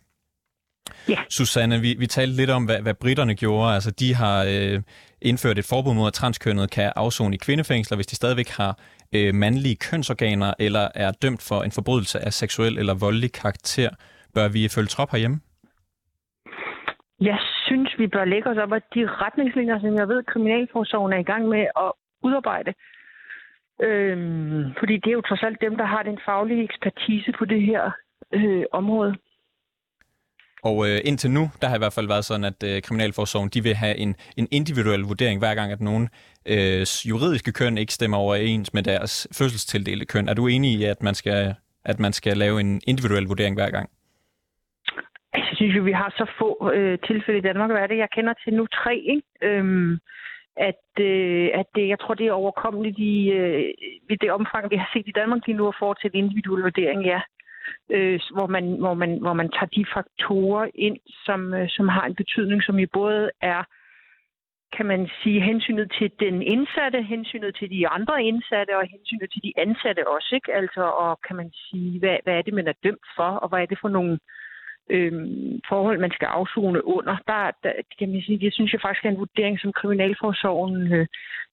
Ja. 1.08 1.18
Susanne, 1.28 1.80
vi, 1.80 1.94
vi 1.98 2.06
talte 2.06 2.36
lidt 2.36 2.50
om, 2.50 2.64
hvad, 2.64 2.80
hvad 2.82 2.94
britterne 2.94 3.34
gjorde. 3.34 3.74
Altså, 3.74 3.90
de 3.90 4.14
har 4.14 4.38
øh, 4.52 4.82
indført 5.22 5.58
et 5.58 5.66
forbud 5.72 5.94
mod, 5.94 6.06
at 6.06 6.12
transkønnet 6.12 6.70
kan 6.70 6.92
afzone 6.96 7.34
i 7.34 7.38
kvindefængsler, 7.38 7.96
hvis 7.96 8.06
de 8.06 8.16
stadigvæk 8.16 8.48
har 8.48 8.72
øh, 9.14 9.34
mandlige 9.34 9.76
kønsorganer 9.76 10.54
eller 10.58 10.88
er 10.94 11.10
dømt 11.22 11.42
for 11.48 11.62
en 11.62 11.72
forbrydelse 11.72 12.18
af 12.26 12.32
seksuel 12.32 12.78
eller 12.78 12.94
voldelig 12.94 13.32
karakter. 13.32 13.90
Bør 14.34 14.48
vi 14.48 14.68
følge 14.68 14.88
trop 14.88 15.10
herhjemme? 15.10 15.40
Jeg 17.20 17.38
synes, 17.66 17.90
vi 17.98 18.06
bør 18.06 18.24
lægge 18.24 18.50
os 18.50 18.58
op 18.64 18.72
af 18.72 18.82
de 18.94 19.02
retningslinjer, 19.06 19.80
som 19.80 19.94
jeg 20.00 20.08
ved, 20.08 20.22
Kriminalforsorgen 20.24 21.12
er 21.12 21.18
i 21.18 21.28
gang 21.32 21.48
med 21.48 21.64
at 21.84 21.92
udarbejde. 22.22 22.72
Øhm, 23.82 24.64
fordi 24.78 24.94
det 24.96 25.06
er 25.06 25.18
jo 25.20 25.20
trods 25.20 25.42
alt 25.42 25.60
dem, 25.60 25.76
der 25.76 25.84
har 25.84 26.02
den 26.02 26.18
faglige 26.24 26.64
ekspertise 26.64 27.32
på 27.38 27.44
det 27.44 27.62
her 27.62 27.90
øh, 28.32 28.64
område. 28.72 29.16
Og 30.62 30.88
øh, 30.88 30.98
indtil 31.04 31.30
nu, 31.30 31.44
der 31.60 31.68
har 31.68 31.76
i 31.76 31.78
hvert 31.78 31.92
fald 31.92 32.08
været 32.08 32.24
sådan, 32.24 32.44
at 32.44 32.62
øh, 32.64 32.82
Kriminalforsorgen 32.82 33.48
de 33.48 33.62
vil 33.62 33.74
have 33.74 33.96
en, 33.96 34.14
en 34.36 34.48
individuel 34.50 35.00
vurdering 35.00 35.38
hver 35.38 35.54
gang, 35.54 35.72
at 35.72 35.80
nogen 35.80 36.08
øh, 36.46 36.82
juridiske 37.10 37.52
køn 37.52 37.78
ikke 37.78 37.92
stemmer 37.92 38.16
overens 38.16 38.74
med 38.74 38.82
deres 38.82 39.28
fødselstildelte 39.38 40.06
køn. 40.06 40.28
Er 40.28 40.34
du 40.34 40.46
enig 40.46 40.70
i, 40.72 40.84
at 40.84 41.02
man 41.02 41.14
skal, 41.14 41.54
at 41.84 42.00
man 42.00 42.12
skal 42.12 42.36
lave 42.36 42.60
en 42.60 42.80
individuel 42.86 43.24
vurdering 43.24 43.54
hver 43.56 43.70
gang? 43.70 43.90
Altså, 45.32 45.48
jeg 45.50 45.56
synes 45.56 45.76
jo, 45.76 45.82
vi 45.82 45.92
har 45.92 46.10
så 46.16 46.26
få 46.38 46.70
øh, 46.74 46.98
tilfælde 46.98 47.38
i 47.38 47.46
Danmark. 47.48 47.70
Hvad 47.70 47.82
er 47.82 47.86
det? 47.86 47.98
Jeg 47.98 48.10
kender 48.14 48.34
til 48.44 48.54
nu 48.54 48.66
tre, 48.66 48.94
ikke? 49.14 49.28
Øhm, 49.42 49.98
at, 50.56 50.84
øh, 51.00 51.50
at 51.54 51.66
det, 51.74 51.88
jeg 51.88 51.98
tror, 52.00 52.14
det 52.14 52.26
er 52.26 52.32
overkommeligt 52.32 52.98
i, 52.98 53.30
øh, 53.30 53.74
i 54.10 54.16
det 54.20 54.32
omfang, 54.32 54.70
vi 54.70 54.76
har 54.76 54.90
set 54.92 55.08
i 55.08 55.18
Danmark 55.20 55.46
lige 55.46 55.56
nu 55.56 55.68
at 55.68 55.76
foretage 55.78 56.10
en 56.14 56.24
individuel 56.24 56.62
vurdering, 56.62 57.04
ja. 57.04 57.20
øh, 57.90 58.20
hvor, 58.32 58.46
man, 58.46 58.64
hvor, 58.78 58.94
man, 58.94 59.18
hvor 59.20 59.32
man 59.32 59.50
tager 59.50 59.74
de 59.76 59.84
faktorer 59.94 60.68
ind, 60.74 60.98
som, 61.26 61.54
øh, 61.54 61.68
som 61.68 61.88
har 61.88 62.04
en 62.06 62.14
betydning, 62.14 62.62
som 62.62 62.78
i 62.78 62.86
både 62.86 63.30
er 63.40 63.62
kan 64.76 64.86
man 64.86 65.10
sige, 65.22 65.40
hensynet 65.40 65.92
til 65.98 66.10
den 66.20 66.42
indsatte, 66.42 67.02
hensynet 67.02 67.56
til 67.56 67.70
de 67.70 67.88
andre 67.88 68.22
indsatte 68.22 68.76
og 68.76 68.86
hensynet 68.86 69.30
til 69.32 69.42
de 69.42 69.52
ansatte 69.56 70.08
også. 70.08 70.34
Ikke? 70.34 70.54
Altså, 70.54 70.82
og 70.82 71.20
kan 71.26 71.36
man 71.36 71.50
sige, 71.52 71.98
hvad, 71.98 72.16
hvad 72.24 72.34
er 72.34 72.42
det, 72.42 72.54
man 72.54 72.68
er 72.68 72.82
dømt 72.84 73.06
for, 73.16 73.30
og 73.42 73.48
hvad 73.48 73.60
er 73.62 73.66
det 73.66 73.78
for 73.80 73.88
nogle 73.88 74.12
øh, 74.12 74.18
Øhm, 74.90 75.60
forhold, 75.68 75.98
man 75.98 76.10
skal 76.10 76.26
afzone 76.26 76.86
under. 76.86 77.16
Der, 77.26 77.50
der 77.64 77.72
kan 77.98 78.10
man 78.10 78.22
sige, 78.22 78.38
det 78.38 78.54
synes 78.54 78.72
jeg 78.72 78.80
faktisk 78.80 79.04
er 79.04 79.08
en 79.10 79.18
vurdering, 79.24 79.60
som 79.60 79.72
Kriminalforsorgen 79.72 80.92
øh, 80.92 81.06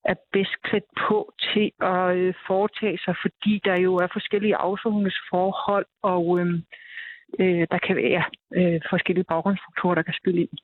er 0.06 0.16
bedst 0.34 0.62
klædt 0.62 0.90
på 1.08 1.34
til 1.54 1.72
at 1.82 2.16
øh, 2.18 2.34
foretage 2.48 2.98
sig, 3.06 3.16
fordi 3.22 3.62
der 3.66 3.82
jo 3.82 3.96
er 3.96 4.08
forskellige 4.14 4.56
afzoningsforhold, 4.56 5.86
og 6.04 6.40
øh, 6.40 6.48
øh, 7.40 7.68
der 7.72 7.80
kan 7.88 7.96
være 7.96 8.24
øh, 8.58 8.82
forskellige 8.90 9.30
baggrundsstrukturer, 9.32 9.96
der 9.96 10.02
kan 10.02 10.20
spille 10.22 10.42
ind 10.42 10.58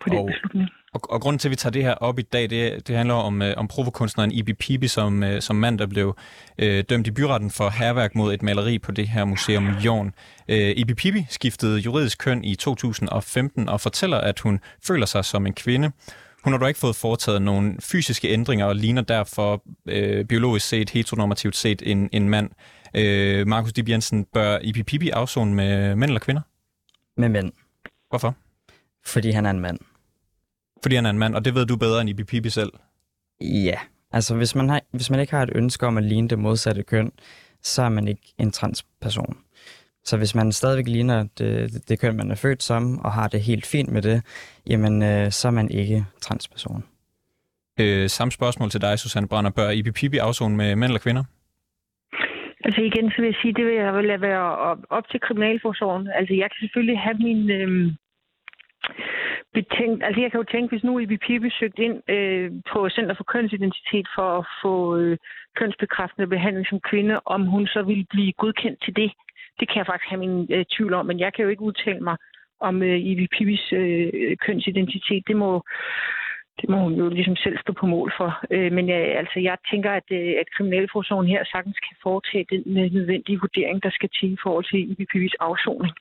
på 0.00 0.08
den 0.08 0.18
og, 0.18 0.26
beslutning. 0.26 0.68
Og, 0.92 1.00
og 1.10 1.20
grunden 1.20 1.38
til, 1.38 1.48
at 1.48 1.50
vi 1.50 1.56
tager 1.56 1.70
det 1.70 1.82
her 1.82 1.94
op 1.94 2.18
i 2.18 2.22
dag, 2.22 2.50
det, 2.50 2.88
det 2.88 2.96
handler 2.96 3.14
om, 3.14 3.42
øh, 3.42 3.54
om 3.56 3.68
provokunstneren 3.68 4.32
Ibi 4.32 4.52
Pibi, 4.52 4.88
som, 4.88 5.22
øh, 5.22 5.42
som 5.42 5.56
mand, 5.56 5.78
der 5.78 5.86
blev 5.86 6.16
øh, 6.58 6.84
dømt 6.88 7.06
i 7.06 7.10
byretten 7.10 7.50
for 7.50 7.70
herværk 7.70 8.14
mod 8.14 8.34
et 8.34 8.42
maleri 8.42 8.78
på 8.78 8.92
det 8.92 9.08
her 9.08 9.24
museum 9.24 9.68
Jorn. 9.68 10.14
Øh, 10.48 10.72
Ibi 10.76 10.94
Pibi 10.94 11.26
skiftede 11.30 11.78
juridisk 11.78 12.18
køn 12.18 12.44
i 12.44 12.54
2015 12.54 13.68
og 13.68 13.80
fortæller, 13.80 14.18
at 14.18 14.40
hun 14.40 14.60
føler 14.86 15.06
sig 15.06 15.24
som 15.24 15.46
en 15.46 15.54
kvinde. 15.54 15.92
Hun 16.44 16.52
har 16.52 16.58
dog 16.58 16.68
ikke 16.68 16.80
fået 16.80 16.96
foretaget 16.96 17.42
nogle 17.42 17.76
fysiske 17.80 18.28
ændringer 18.28 18.66
og 18.66 18.76
ligner 18.76 19.02
derfor 19.02 19.62
øh, 19.88 20.24
biologisk 20.24 20.68
set, 20.68 20.90
heteronormativt 20.90 21.56
set, 21.56 21.82
en, 21.86 22.08
en 22.12 22.28
mand. 22.28 22.50
Øh, 22.94 23.46
Markus 23.46 23.72
Dib 23.72 23.88
Jensen, 23.88 24.24
bør 24.24 24.58
Ibi 24.62 24.82
Pibi 24.82 25.10
afzone 25.10 25.54
med 25.54 25.96
mænd 25.96 26.10
eller 26.10 26.20
kvinder? 26.20 26.42
Med 27.20 27.28
mænd. 27.28 27.52
Hvorfor? 28.08 28.34
Fordi 29.06 29.30
han 29.30 29.46
er 29.46 29.50
en 29.50 29.60
mand. 29.60 29.78
Fordi 30.82 30.94
han 30.94 31.06
er 31.06 31.10
en 31.10 31.18
mand, 31.18 31.34
og 31.34 31.44
det 31.44 31.54
ved 31.54 31.66
du 31.66 31.76
bedre 31.76 32.00
end 32.00 32.10
Ibi 32.10 32.24
Pibi 32.24 32.50
selv? 32.50 32.72
Ja, 33.40 33.78
altså 34.12 34.36
hvis 34.36 34.54
man, 34.54 34.68
har, 34.68 34.80
hvis 34.90 35.10
man 35.10 35.20
ikke 35.20 35.32
har 35.32 35.42
et 35.42 35.50
ønske 35.54 35.86
om 35.86 35.98
at 35.98 36.04
ligne 36.04 36.28
det 36.28 36.38
modsatte 36.38 36.82
køn, 36.82 37.12
så 37.62 37.82
er 37.82 37.88
man 37.88 38.08
ikke 38.08 38.34
en 38.38 38.50
transperson. 38.50 39.36
Så 40.04 40.16
hvis 40.16 40.34
man 40.34 40.52
stadigvæk 40.52 40.88
ligner 40.88 41.22
det, 41.38 41.72
det, 41.72 41.88
det 41.88 42.00
køn, 42.00 42.16
man 42.16 42.30
er 42.30 42.34
født 42.34 42.62
som, 42.62 42.98
og 43.04 43.12
har 43.12 43.28
det 43.28 43.40
helt 43.40 43.66
fint 43.66 43.90
med 43.92 44.02
det, 44.02 44.22
jamen 44.66 45.02
øh, 45.02 45.30
så 45.30 45.48
er 45.48 45.52
man 45.52 45.70
ikke 45.70 46.04
transperson. 46.20 46.84
Øh, 47.80 48.08
samme 48.08 48.32
spørgsmål 48.32 48.70
til 48.70 48.80
dig, 48.80 48.98
Susanne 48.98 49.28
Brander. 49.28 49.50
Bør 49.50 49.70
Ibi 49.70 49.90
Pibi 49.90 50.18
afzone 50.18 50.56
med 50.56 50.76
mænd 50.76 50.90
eller 50.90 50.98
kvinder? 50.98 51.24
Altså 52.64 52.80
igen, 52.80 53.10
så 53.10 53.16
vil 53.18 53.26
jeg 53.32 53.38
sige, 53.42 53.54
det 53.54 53.64
vil 53.66 53.74
jeg 53.74 53.94
vel 53.94 54.04
lade 54.04 54.20
være 54.20 54.44
op, 54.70 54.78
op 54.90 55.06
til 55.10 55.20
Kriminalforsorgen. 55.20 56.08
Altså 56.18 56.34
jeg 56.34 56.48
kan 56.50 56.60
selvfølgelig 56.60 56.98
have 57.00 57.18
min, 57.26 57.50
øh, 57.50 57.92
betænkt. 59.58 60.04
Altså 60.04 60.20
jeg 60.20 60.30
kan 60.30 60.40
jo 60.40 60.52
tænke, 60.52 60.70
hvis 60.72 60.84
nu 60.84 60.98
Ibi 60.98 61.16
Pibi 61.16 61.50
søgte 61.50 61.82
ind 61.82 61.96
øh, 62.14 62.50
på 62.72 62.88
Center 62.88 63.14
for 63.16 63.24
Kønsidentitet 63.24 64.06
for 64.16 64.28
at 64.38 64.46
få 64.62 64.96
øh, 64.96 65.16
kønsbekræftende 65.58 66.28
behandling 66.34 66.66
som 66.66 66.80
kvinde, 66.80 67.20
om 67.34 67.40
hun 67.54 67.66
så 67.66 67.82
ville 67.82 68.06
blive 68.10 68.32
godkendt 68.32 68.78
til 68.84 68.96
det. 68.96 69.10
Det 69.60 69.68
kan 69.68 69.78
jeg 69.78 69.86
faktisk 69.86 70.10
have 70.10 70.24
min 70.26 70.46
øh, 70.50 70.64
tvivl 70.74 70.94
om, 70.94 71.06
men 71.06 71.20
jeg 71.20 71.32
kan 71.32 71.42
jo 71.44 71.50
ikke 71.50 71.68
udtale 71.68 72.00
mig 72.00 72.16
om 72.60 72.82
øh, 72.82 72.98
Ibi 73.10 73.26
Pibis 73.34 73.72
øh, 73.72 74.36
kønsidentitet. 74.36 75.22
Det 75.28 75.36
må, 75.36 75.62
det 76.60 76.68
må 76.68 76.76
hun 76.76 76.94
jo 76.94 77.08
ligesom 77.08 77.36
selv 77.36 77.58
stå 77.58 77.72
på 77.72 77.86
mål 77.86 78.12
for. 78.16 78.30
Øh, 78.50 78.72
men 78.72 78.88
jeg, 78.88 79.00
altså, 79.22 79.40
jeg 79.40 79.56
tænker, 79.70 79.90
at, 79.90 80.08
øh, 80.10 80.34
at 80.40 80.48
Kriminalforsorgen 80.56 81.28
her 81.28 81.44
sagtens 81.44 81.78
kan 81.86 81.96
foretage 82.02 82.46
den 82.50 82.78
øh, 82.78 82.92
nødvendige 82.92 83.40
vurdering, 83.40 83.82
der 83.82 83.90
skal 83.90 84.10
til 84.20 84.32
i 84.32 84.42
forhold 84.42 84.64
til 84.64 84.90
Ibi 84.90 85.04
Pibis 85.12 85.34
afsoning. 85.40 85.94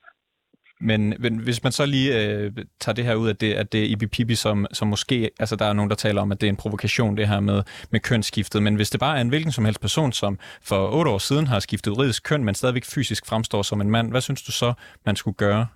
Men, 0.80 1.14
men 1.20 1.38
hvis 1.38 1.64
man 1.64 1.72
så 1.72 1.86
lige 1.86 2.10
øh, 2.22 2.52
tager 2.80 2.96
det 2.96 3.06
her 3.06 3.16
ud, 3.16 3.30
at 3.30 3.42
det, 3.42 3.54
at 3.54 3.74
det 3.74 3.82
er 3.84 3.88
Ibi 3.94 4.08
Pibi, 4.08 4.36
som, 4.36 4.66
som 4.74 4.88
måske, 4.88 5.30
altså 5.40 5.56
der 5.56 5.66
er 5.66 5.74
nogen, 5.74 5.90
der 5.90 5.96
taler 5.96 6.22
om, 6.22 6.32
at 6.32 6.42
det 6.42 6.48
er 6.48 6.52
en 6.52 6.58
provokation, 6.64 7.18
det 7.18 7.28
her 7.28 7.40
med, 7.40 7.64
med 7.92 8.00
kønsskiftet, 8.00 8.64
men 8.64 8.76
hvis 8.76 8.90
det 8.90 9.00
bare 9.00 9.18
er 9.18 9.22
en 9.22 9.30
hvilken 9.30 9.52
som 9.52 9.66
helst 9.66 9.82
person, 9.82 10.12
som 10.12 10.40
for 10.70 10.98
otte 10.98 11.12
år 11.12 11.18
siden 11.18 11.48
har 11.48 11.60
skiftet 11.60 11.92
juridisk 11.92 12.24
køn, 12.30 12.44
men 12.44 12.56
stadigvæk 12.56 12.86
fysisk 12.96 13.24
fremstår 13.30 13.62
som 13.62 13.82
en 13.82 13.90
mand, 13.90 14.12
hvad 14.12 14.22
synes 14.22 14.44
du 14.44 14.52
så, 14.52 14.74
man 15.06 15.16
skulle 15.16 15.36
gøre? 15.36 15.68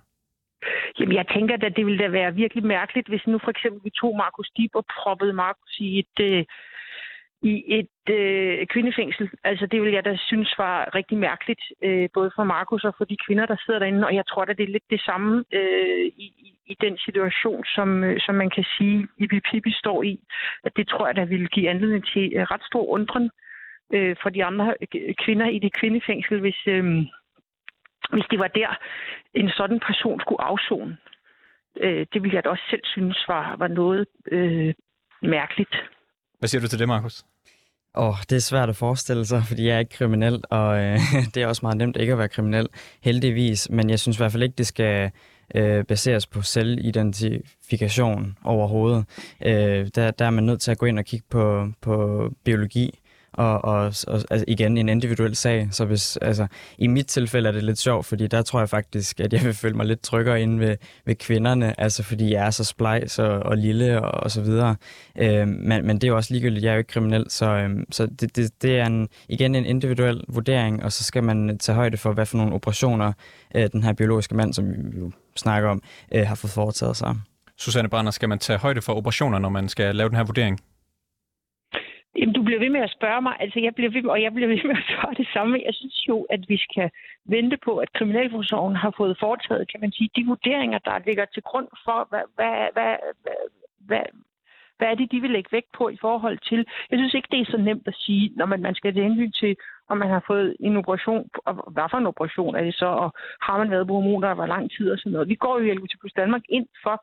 Jamen, 0.98 1.16
jeg 1.16 1.26
tænker, 1.34 1.54
at 1.54 1.76
det 1.76 1.86
ville 1.86 2.02
da 2.04 2.08
være 2.08 2.34
virkelig 2.34 2.64
mærkeligt, 2.66 3.08
hvis 3.08 3.26
nu 3.26 3.38
for 3.44 3.50
eksempel 3.50 3.80
vi 3.84 3.90
tog 4.00 4.16
Markus 4.16 4.50
Dib 4.56 4.70
og 4.74 4.84
proppede 4.96 5.32
Markus 5.32 5.72
i 5.78 5.98
et, 5.98 6.16
øh, 6.20 6.44
i 7.42 7.64
et 7.78 8.14
øh, 8.14 8.66
kvindefængsel. 8.66 9.30
Altså 9.44 9.66
det 9.66 9.82
vil 9.82 9.92
jeg 9.92 10.04
da 10.04 10.16
synes 10.16 10.58
var 10.58 10.94
rigtig 10.94 11.18
mærkeligt, 11.18 11.60
øh, 11.82 12.08
både 12.14 12.30
for 12.36 12.44
Markus 12.44 12.84
og 12.84 12.94
for 12.98 13.04
de 13.04 13.16
kvinder, 13.26 13.46
der 13.46 13.56
sidder 13.64 13.80
derinde. 13.80 14.06
Og 14.06 14.14
jeg 14.14 14.26
tror 14.26 14.44
da, 14.44 14.52
det 14.52 14.62
er 14.62 14.72
lidt 14.72 14.90
det 14.90 15.00
samme 15.00 15.44
øh, 15.52 16.06
i, 16.06 16.56
i 16.66 16.76
den 16.80 16.98
situation, 16.98 17.64
som, 17.64 18.04
øh, 18.04 18.20
som 18.20 18.34
man 18.34 18.50
kan 18.50 18.64
sige, 18.78 19.08
Ibi 19.52 19.72
står 19.72 20.02
i. 20.02 20.20
At 20.64 20.72
det 20.76 20.88
tror 20.88 21.06
jeg, 21.06 21.16
der 21.16 21.24
ville 21.24 21.48
give 21.48 21.70
anledning 21.70 22.06
til 22.06 22.32
øh, 22.36 22.42
ret 22.42 22.64
stor 22.64 22.86
undren 22.86 23.30
øh, 23.94 24.16
for 24.22 24.30
de 24.30 24.44
andre 24.44 24.74
øh, 24.94 25.14
kvinder 25.14 25.46
i 25.46 25.58
det 25.58 25.72
kvindefængsel, 25.72 26.40
hvis, 26.40 26.60
øh, 26.66 26.84
hvis 28.12 28.24
det 28.30 28.38
var 28.38 28.48
der, 28.48 28.78
en 29.34 29.50
sådan 29.50 29.80
person 29.80 30.20
skulle 30.20 30.42
afzone. 30.42 30.96
Øh, 31.80 32.06
det 32.12 32.22
ville 32.22 32.34
jeg 32.36 32.44
da 32.44 32.48
også 32.48 32.64
selv 32.70 32.84
synes 32.84 33.24
var, 33.28 33.56
var 33.56 33.68
noget 33.68 34.06
øh, 34.32 34.74
mærkeligt. 35.22 35.76
Hvad 36.40 36.48
siger 36.48 36.60
du 36.60 36.68
til 36.68 36.78
det, 36.78 36.88
Markus? 36.88 37.24
Åh, 37.94 38.08
oh, 38.08 38.16
det 38.30 38.36
er 38.36 38.40
svært 38.40 38.68
at 38.68 38.76
forestille 38.76 39.26
sig, 39.26 39.44
fordi 39.46 39.66
jeg 39.66 39.74
er 39.74 39.78
ikke 39.78 39.96
kriminel, 39.96 40.44
og 40.50 40.78
øh, 40.78 40.98
det 41.34 41.42
er 41.42 41.46
også 41.46 41.60
meget 41.62 41.78
nemt 41.78 41.96
ikke 41.96 42.12
at 42.12 42.18
være 42.18 42.28
kriminel, 42.28 42.68
heldigvis. 43.00 43.70
Men 43.70 43.90
jeg 43.90 44.00
synes 44.00 44.16
i 44.16 44.20
hvert 44.20 44.32
fald 44.32 44.42
ikke, 44.42 44.54
det 44.58 44.66
skal 44.66 45.10
øh, 45.54 45.84
baseres 45.84 46.26
på 46.26 46.42
selvidentifikation 46.42 48.38
overhovedet. 48.44 49.04
Øh, 49.46 49.88
der, 49.94 50.10
der 50.10 50.24
er 50.24 50.30
man 50.30 50.44
nødt 50.44 50.60
til 50.60 50.70
at 50.70 50.78
gå 50.78 50.86
ind 50.86 50.98
og 50.98 51.04
kigge 51.04 51.26
på, 51.30 51.68
på 51.80 52.28
biologi 52.44 52.99
og, 53.40 53.64
og, 53.64 53.94
og 54.06 54.20
altså 54.30 54.44
igen 54.48 54.76
en 54.76 54.88
individuel 54.88 55.36
sag. 55.36 55.68
Så 55.70 55.84
hvis, 55.84 56.16
altså, 56.16 56.46
i 56.78 56.86
mit 56.86 57.06
tilfælde 57.06 57.48
er 57.48 57.52
det 57.52 57.62
lidt 57.62 57.78
sjovt, 57.78 58.06
fordi 58.06 58.26
der 58.26 58.42
tror 58.42 58.58
jeg 58.58 58.68
faktisk, 58.68 59.20
at 59.20 59.32
jeg 59.32 59.44
vil 59.44 59.54
føle 59.54 59.76
mig 59.76 59.86
lidt 59.86 60.02
tryggere 60.02 60.42
inde 60.42 60.60
ved, 60.60 60.76
ved 61.06 61.14
kvinderne, 61.14 61.80
altså 61.80 62.02
fordi 62.02 62.32
jeg 62.32 62.46
er 62.46 62.50
så 62.50 62.64
splejs 62.64 63.18
og, 63.18 63.28
og 63.28 63.56
lille 63.56 64.02
og, 64.02 64.24
og 64.24 64.30
så 64.30 64.42
videre. 64.42 64.76
Øh, 65.18 65.48
men, 65.48 65.86
men 65.86 65.90
det 65.90 66.04
er 66.04 66.08
jo 66.08 66.16
også 66.16 66.34
ligegyldigt, 66.34 66.64
jeg 66.64 66.70
er 66.70 66.74
jo 66.74 66.78
ikke 66.78 66.92
kriminel, 66.92 67.30
så, 67.30 67.46
øh, 67.46 67.70
så 67.90 68.06
det, 68.06 68.36
det, 68.36 68.62
det 68.62 68.78
er 68.78 68.86
en, 68.86 69.08
igen 69.28 69.54
en 69.54 69.64
individuel 69.64 70.24
vurdering, 70.28 70.84
og 70.84 70.92
så 70.92 71.04
skal 71.04 71.24
man 71.24 71.58
tage 71.58 71.76
højde 71.76 71.96
for, 71.96 72.12
hvad 72.12 72.26
for 72.26 72.36
nogle 72.36 72.54
operationer 72.54 73.12
øh, 73.54 73.68
den 73.72 73.82
her 73.82 73.92
biologiske 73.92 74.34
mand, 74.34 74.54
som 74.54 74.68
vi 74.92 74.98
jo 74.98 75.10
snakker 75.36 75.68
om, 75.68 75.82
øh, 76.14 76.26
har 76.26 76.34
fået 76.34 76.50
foretaget 76.50 76.96
sig. 76.96 77.16
Susanne 77.58 77.88
Brander, 77.88 78.10
skal 78.10 78.28
man 78.28 78.38
tage 78.38 78.58
højde 78.58 78.82
for 78.82 78.94
operationer, 78.94 79.38
når 79.38 79.48
man 79.48 79.68
skal 79.68 79.96
lave 79.96 80.08
den 80.08 80.16
her 80.16 80.24
vurdering? 80.24 80.60
Jamen, 82.16 82.34
du 82.34 82.42
bliver 82.42 82.60
ved 82.60 82.70
med 82.70 82.80
at 82.80 82.90
spørge 82.98 83.22
mig, 83.22 83.36
altså 83.40 83.60
jeg 83.60 83.74
bliver 83.74 83.90
ved 83.90 84.02
med, 84.02 84.10
og 84.10 84.22
jeg 84.22 84.32
bliver 84.34 84.48
ved 84.48 84.62
med 84.64 84.76
at 84.76 84.90
svare 84.94 85.14
det 85.14 85.28
samme. 85.34 85.62
Jeg 85.66 85.74
synes 85.74 86.08
jo, 86.08 86.26
at 86.34 86.42
vi 86.48 86.56
skal 86.56 86.90
vente 87.24 87.56
på, 87.64 87.72
at 87.76 87.92
Kriminalforsorgen 87.92 88.76
har 88.76 88.94
fået 88.96 89.18
foretaget, 89.20 89.70
kan 89.70 89.80
man 89.80 89.92
sige, 89.92 90.10
de 90.16 90.26
vurderinger, 90.26 90.78
der 90.78 91.04
ligger 91.06 91.24
til 91.24 91.42
grund 91.42 91.68
for, 91.84 92.06
hvad, 92.10 92.24
hvad, 92.36 92.56
hvad, 92.72 92.96
hvad, 93.22 93.40
hvad, 93.88 94.04
hvad 94.78 94.88
er 94.88 94.94
det, 94.94 95.12
de 95.12 95.20
vil 95.20 95.30
lægge 95.30 95.52
vægt 95.52 95.72
på 95.78 95.88
i 95.88 95.98
forhold 96.00 96.38
til. 96.48 96.60
Jeg 96.90 96.98
synes 96.98 97.14
ikke, 97.14 97.28
det 97.30 97.40
er 97.40 97.50
så 97.50 97.56
nemt 97.56 97.88
at 97.88 97.96
sige, 98.04 98.32
når 98.36 98.46
man, 98.46 98.60
man 98.62 98.74
skal 98.74 98.94
tage 98.94 99.08
hensyn 99.08 99.32
til, 99.32 99.56
om 99.88 99.96
man 99.98 100.10
har 100.10 100.24
fået 100.26 100.56
en 100.60 100.76
operation, 100.76 101.28
og 101.46 101.52
hvad 101.72 101.88
for 101.90 101.98
en 101.98 102.12
operation 102.12 102.56
er 102.56 102.64
det 102.64 102.74
så, 102.74 102.86
og 102.86 103.10
har 103.46 103.58
man 103.58 103.70
været 103.70 103.86
på 103.86 103.94
hormoner, 103.94 104.34
hvor 104.34 104.46
lang 104.46 104.70
tid 104.70 104.90
og 104.90 104.98
sådan 104.98 105.12
noget. 105.12 105.28
Vi 105.28 105.34
går 105.34 105.58
jo 105.58 105.64
i 105.64 105.74
LGBTQ 105.74 106.04
Danmark 106.16 106.42
ind 106.48 106.66
for, 106.82 106.96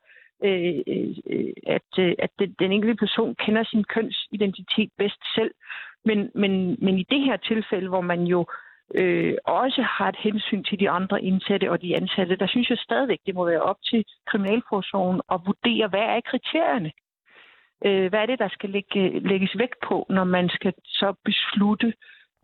øh, 0.43 0.79
øh, 0.87 1.53
at, 1.67 1.89
øh, 1.99 2.15
at 2.19 2.31
den 2.59 2.71
enkelte 2.71 2.95
person 2.95 3.35
kender 3.35 3.63
sin 3.63 3.83
kønsidentitet 3.83 4.89
bedst 4.97 5.21
selv. 5.35 5.51
Men, 6.05 6.31
men, 6.35 6.77
men 6.81 6.97
i 6.99 7.03
det 7.03 7.21
her 7.21 7.37
tilfælde, 7.37 7.89
hvor 7.89 8.01
man 8.01 8.21
jo 8.23 8.45
øh, 8.95 9.33
også 9.45 9.81
har 9.81 10.09
et 10.09 10.17
hensyn 10.19 10.63
til 10.63 10.79
de 10.79 10.89
andre 10.89 11.23
indsatte 11.23 11.71
og 11.71 11.81
de 11.81 11.95
ansatte, 11.95 12.35
der 12.35 12.47
synes 12.47 12.69
jeg 12.69 12.77
stadigvæk, 12.77 13.19
det 13.25 13.35
må 13.35 13.45
være 13.45 13.61
op 13.61 13.77
til 13.83 14.05
Kriminalforsorgen 14.27 15.21
at 15.31 15.41
vurdere, 15.45 15.87
hvad 15.87 16.05
er 16.15 16.21
kriterierne? 16.21 16.91
Øh, 17.85 18.09
hvad 18.09 18.19
er 18.19 18.25
det, 18.25 18.39
der 18.39 18.49
skal 18.49 18.69
lægge, 18.69 19.19
lægges 19.19 19.57
vægt 19.57 19.79
på, 19.87 20.05
når 20.09 20.23
man 20.23 20.49
skal 20.49 20.73
så 20.85 21.13
beslutte, 21.25 21.93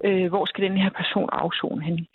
øh, 0.06 0.28
hvor 0.30 0.46
skal 0.46 0.64
den 0.64 0.78
her 0.78 0.90
person 0.90 1.30
afzone 1.32 1.84
hen? 1.84 2.08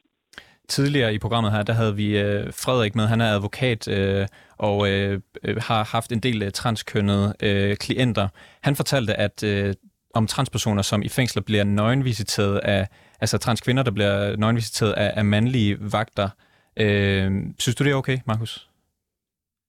Tidligere 0.69 1.15
i 1.15 1.19
programmet 1.19 1.53
her, 1.53 1.63
der 1.63 1.73
havde 1.73 1.97
vi 1.97 2.19
øh, 2.19 2.53
Frederik 2.53 2.95
med. 2.95 3.07
Han 3.07 3.21
er 3.21 3.35
advokat 3.35 3.89
øh, 3.89 4.27
og 4.59 4.91
øh, 4.91 5.21
øh 5.43 5.57
har 5.57 5.85
haft 5.85 6.13
en 6.13 6.21
del 6.21 6.43
øh, 6.43 6.51
transkønnede 6.53 7.35
øh, 7.43 7.77
klienter. 7.77 8.29
Han 8.61 8.77
fortalte, 8.77 9.15
at 9.15 9.43
øh, 9.43 9.75
om 10.15 10.27
transpersoner, 10.27 10.83
som 10.83 11.03
i 11.03 11.09
fængsler 11.09 11.43
bliver 11.43 11.65
nøgenvisiteret 11.65 12.59
af, 12.59 12.89
altså 13.21 13.39
transkvinder, 13.39 13.83
der 13.83 13.91
bliver 13.91 14.37
nøgenvisiteret 14.37 14.93
af, 14.93 15.13
af 15.17 15.25
mandlige 15.25 15.77
vagter. 15.93 16.29
Øh, 16.77 17.33
synes 17.59 17.77
du, 17.77 17.85
det 17.85 17.91
er 17.91 17.95
okay, 17.95 18.19
Markus? 18.27 18.69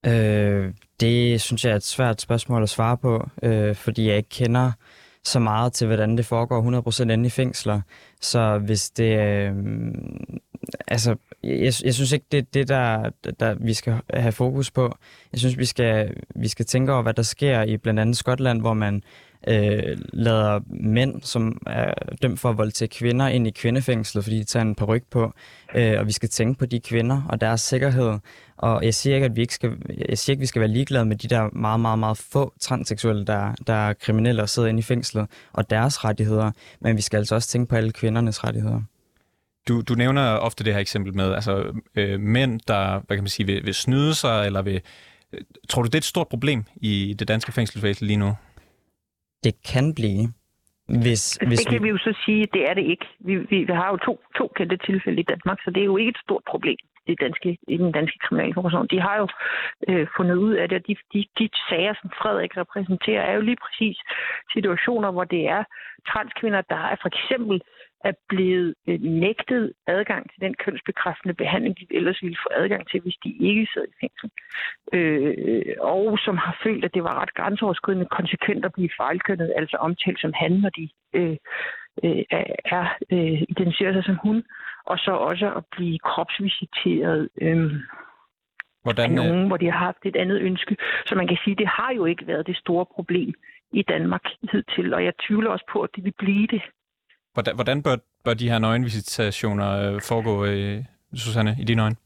Øh, 0.06 0.74
det 1.00 1.42
synes 1.42 1.66
jeg 1.66 1.72
er 1.72 1.76
et 1.76 1.84
svært 1.84 2.22
spørgsmål 2.22 2.64
at 2.64 2.70
svare 2.70 2.98
på, 2.98 3.30
øh, 3.44 3.76
fordi 3.76 4.08
jeg 4.08 4.18
ikke 4.18 4.30
kender 4.30 4.72
så 5.24 5.40
meget 5.40 5.74
til, 5.74 5.88
hvordan 5.88 6.18
det 6.18 6.26
foregår 6.26 6.82
100% 7.08 7.12
inde 7.12 7.26
i 7.26 7.30
fængsler. 7.30 7.82
Så 8.22 8.58
hvis 8.58 8.90
det... 8.90 9.20
Øh, 9.20 9.54
altså, 10.88 11.16
jeg, 11.44 11.74
jeg 11.84 11.94
synes 11.94 12.12
ikke, 12.12 12.26
det 12.32 12.38
er 12.38 12.46
det, 12.54 12.68
der, 12.68 13.10
der 13.40 13.54
vi 13.54 13.74
skal 13.74 14.02
have 14.14 14.32
fokus 14.32 14.72
på. 14.72 14.96
Jeg 15.32 15.40
synes, 15.40 15.58
vi 15.58 15.66
skal, 15.66 16.16
vi 16.36 16.48
skal 16.48 16.66
tænke 16.66 16.94
over, 16.94 17.02
hvad 17.02 17.14
der 17.14 17.22
sker 17.22 17.62
i 17.62 17.78
blandt 17.78 18.00
andet 18.00 18.18
Skotland, 18.18 18.62
hvor 18.62 18.74
man 18.74 19.04
øh, 19.48 19.98
lader 20.14 20.60
mænd, 20.68 21.22
som 21.22 21.62
er 21.68 21.94
dømt 22.22 22.40
for 22.40 22.50
at 22.50 22.58
voldtage 22.58 22.90
kvinder, 22.90 23.28
ind 23.28 23.48
i 23.48 23.52
kvindefængslet, 23.52 24.24
fordi 24.24 24.40
de 24.40 24.44
tager 24.44 24.62
en 24.62 24.76
peruk 24.76 25.02
på. 25.12 25.34
Øh, 25.76 26.00
og 26.00 26.08
vi 26.08 26.12
skal 26.12 26.30
tænke 26.30 26.60
på 26.60 26.66
de 26.66 26.80
kvinder 26.80 27.22
og 27.30 27.42
deres 27.42 27.62
sikkerhed. 27.62 28.20
Og 28.58 28.86
jeg 28.86 28.94
siger 28.94 29.16
ikke, 29.16 29.26
at 29.26 29.36
vi 29.36 29.42
ikke 29.42 29.54
skal, 29.54 29.72
jeg 30.10 30.18
siger 30.18 30.34
ikke, 30.34 30.40
at 30.40 30.42
vi 30.42 30.46
skal 30.46 30.60
være 30.60 30.70
ligeglade 30.70 31.06
med 31.06 31.16
de 31.16 31.28
der 31.28 31.50
meget, 31.54 31.80
meget, 31.80 32.00
meget 32.00 32.18
få 32.18 32.54
transseksuelle, 32.60 33.26
der, 33.26 33.56
der 33.68 33.74
er 33.74 33.94
kriminelle 33.94 34.42
og 34.42 34.50
sidder 34.50 34.70
inde 34.70 34.80
i 34.80 34.84
fængslet, 34.84 35.28
og 35.54 35.70
deres 35.70 36.06
rettigheder. 36.06 36.52
Men 36.82 36.98
vi 36.98 37.02
skal 37.02 37.18
altså 37.18 37.36
også 37.36 37.50
tænke 37.50 37.70
på 37.70 37.76
alle 37.76 37.92
kvindernes 37.92 38.44
rettigheder. 38.44 38.82
Du, 39.68 39.82
du 39.82 39.96
nævner 39.96 40.22
ofte 40.22 40.64
det 40.64 40.74
her 40.74 40.80
eksempel 40.80 41.16
med 41.16 41.34
altså, 41.34 41.74
øh, 41.96 42.20
mænd, 42.20 42.60
der 42.68 43.02
hvad 43.08 43.18
kan 43.18 43.24
man 43.24 43.30
sige, 43.30 43.46
vil, 43.46 43.66
vil 43.66 43.74
snyde 43.74 44.16
sig, 44.16 44.46
eller 44.46 44.62
vil... 44.62 44.82
Øh, 45.34 45.42
tror 45.70 45.82
du, 45.82 45.86
det 45.86 45.96
er 45.96 46.00
et 46.00 46.04
stort 46.04 46.28
problem 46.28 46.66
i 46.76 47.16
det 47.20 47.28
danske 47.28 47.52
fængselsvæsen 47.52 48.08
lige 48.08 48.18
nu? 48.18 48.36
Det 49.44 49.54
kan 49.72 49.96
blive. 49.96 50.24
Hvis, 51.04 51.24
hvis 51.48 51.60
det 51.60 51.68
kan 51.68 51.84
vi... 51.84 51.84
vi 51.84 51.90
jo 51.90 51.98
så 51.98 52.14
sige, 52.26 52.48
det 52.54 52.70
er 52.70 52.74
det 52.74 52.86
ikke. 52.94 53.06
Vi, 53.20 53.36
vi, 53.36 53.58
vi 53.64 53.74
har 53.74 53.90
jo 53.90 53.98
to, 53.98 54.22
to 54.38 54.52
kendte 54.56 54.78
tilfælde 54.78 55.20
i 55.20 55.24
Danmark, 55.24 55.60
så 55.64 55.72
det 55.72 55.82
er 55.82 55.86
jo 55.86 55.98
ikke 55.98 56.10
et 56.10 56.22
stort 56.26 56.44
problem 56.52 56.78
i, 57.12 57.16
danske, 57.16 57.58
i 57.68 57.78
den 57.78 57.92
danske 57.92 58.20
kriminalforsorg. 58.20 58.92
De 58.92 59.02
har 59.02 59.18
jo 59.18 59.28
øh, 59.90 60.08
fundet 60.18 60.36
ud 60.36 60.54
af 60.54 60.70
det, 60.70 60.76
og 60.80 60.88
de, 60.88 60.96
de, 61.14 61.26
de 61.40 61.50
sager, 61.70 61.94
som 62.02 62.10
Frederik 62.22 62.58
repræsenterer, 62.58 63.22
er 63.22 63.34
jo 63.34 63.42
lige 63.42 63.62
præcis 63.66 63.98
situationer, 64.54 65.12
hvor 65.12 65.24
det 65.24 65.44
er 65.48 65.64
transkvinder, 66.12 66.62
der 66.62 66.82
er 66.92 66.96
for 67.02 67.10
eksempel 67.14 67.62
er 68.04 68.14
blevet 68.30 68.76
øh, 68.88 69.02
nægtet 69.02 69.74
adgang 69.88 70.30
til 70.32 70.42
den 70.42 70.54
kønsbekræftende 70.54 71.34
behandling, 71.34 71.80
de 71.80 71.88
ellers 71.92 72.20
ville 72.22 72.38
få 72.44 72.50
adgang 72.62 72.90
til, 72.90 73.02
hvis 73.02 73.18
de 73.24 73.32
ikke 73.50 73.68
sad 73.74 73.86
i 73.88 73.96
fængsel. 74.02 74.30
Øh, 74.94 75.76
og 75.80 76.20
som 76.26 76.38
har 76.38 76.60
følt, 76.64 76.86
at 76.86 76.94
det 76.94 77.04
var 77.04 77.22
ret 77.22 77.34
grænseoverskridende 77.34 78.08
konsekvent 78.18 78.66
at 78.66 78.74
blive 78.74 78.90
fejlkønnet, 78.98 79.54
altså 79.56 79.78
omtalt 79.78 80.20
som 80.22 80.34
han, 80.36 80.52
når 80.52 80.70
de 80.70 80.90
øh, 81.14 81.38
øh, 82.04 82.24
er 82.66 82.86
øh, 83.12 83.42
identificerer 83.50 83.94
sig 83.94 84.04
som 84.04 84.20
hun, 84.24 84.44
og 84.86 84.98
så 84.98 85.12
også 85.12 85.54
at 85.54 85.64
blive 85.72 86.00
kropsvisiteret 86.00 87.30
øh, 87.42 87.72
Hvordan, 88.84 89.06
af 89.06 89.16
nogen, 89.16 89.48
hvor 89.48 89.58
de 89.58 89.72
har 89.72 89.80
haft 89.86 90.06
et 90.06 90.16
andet 90.16 90.42
ønske. 90.42 90.78
Så 91.06 91.16
man 91.16 91.28
kan 91.28 91.38
sige, 91.44 91.52
at 91.52 91.58
det 91.58 91.68
har 91.68 91.92
jo 91.96 92.06
ikke 92.06 92.28
været 92.28 92.48
det 92.48 92.58
store 92.58 92.86
problem 92.96 93.34
i 93.74 93.82
Danmark 93.82 94.26
hidtil, 94.52 94.94
og 94.94 95.04
jeg 95.04 95.14
tvivler 95.28 95.50
også 95.50 95.66
på, 95.74 95.82
at 95.82 95.90
det 95.96 96.04
vil 96.04 96.14
blive 96.20 96.48
det 96.48 96.62
Hvordan, 97.40 97.56
hvordan 97.56 97.84
bør, 97.84 97.96
bør 98.26 98.34
de 98.42 98.50
her 98.52 98.60
nøgenvisitationer 98.60 99.70
øh, 99.84 100.02
foregå, 100.10 100.34
øh, 100.46 100.78
Susanne, 101.24 101.54
i 101.62 101.64
dine 101.70 101.82
øjne? 101.86 101.98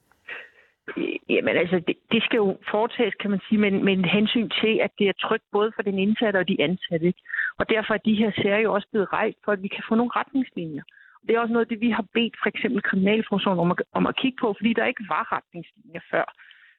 Jamen 1.29 1.55
altså, 1.63 1.77
det, 1.87 1.95
det 2.11 2.23
skal 2.23 2.37
jo 2.37 2.57
foretages, 2.71 3.13
kan 3.21 3.31
man 3.31 3.41
sige, 3.45 3.59
med, 3.63 3.71
med 3.71 3.93
en 3.93 4.05
hensyn 4.17 4.49
til, 4.61 4.73
at 4.85 4.91
det 4.99 5.07
er 5.07 5.21
trygt 5.25 5.47
både 5.51 5.71
for 5.75 5.81
den 5.89 5.97
indsatte 6.05 6.37
og 6.37 6.47
de 6.47 6.57
ansatte. 6.67 7.13
Og 7.59 7.69
derfor 7.69 7.93
er 7.93 7.97
de 8.09 8.19
her 8.21 8.31
sager 8.41 8.59
jo 8.65 8.73
også 8.73 8.87
blevet 8.91 9.13
rejst, 9.13 9.37
for 9.45 9.51
at 9.51 9.63
vi 9.63 9.67
kan 9.67 9.83
få 9.89 9.95
nogle 9.95 10.15
retningslinjer. 10.15 10.83
Det 11.27 11.35
er 11.35 11.39
også 11.39 11.53
noget 11.53 11.65
af 11.65 11.71
det, 11.73 11.81
vi 11.81 11.89
har 11.89 12.05
bedt 12.13 12.35
for 12.41 12.49
eksempel 12.49 12.81
Kriminalforsorgen 12.81 13.59
om 13.59 13.71
at, 13.71 13.77
om 13.93 14.05
at 14.07 14.15
kigge 14.21 14.37
på, 14.41 14.55
fordi 14.59 14.73
der 14.73 14.85
ikke 14.85 15.05
var 15.09 15.23
retningslinjer 15.35 16.01
før. 16.11 16.25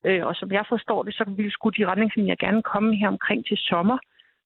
Øh, 0.07 0.27
og 0.27 0.35
som 0.35 0.53
jeg 0.53 0.65
forstår 0.69 1.03
det, 1.03 1.15
så 1.15 1.25
ville 1.37 1.53
skulle 1.53 1.77
de 1.79 1.91
retningslinjer 1.91 2.37
gerne 2.45 2.63
komme 2.63 2.97
her 2.97 3.09
omkring 3.09 3.47
til 3.47 3.57
sommer. 3.57 3.99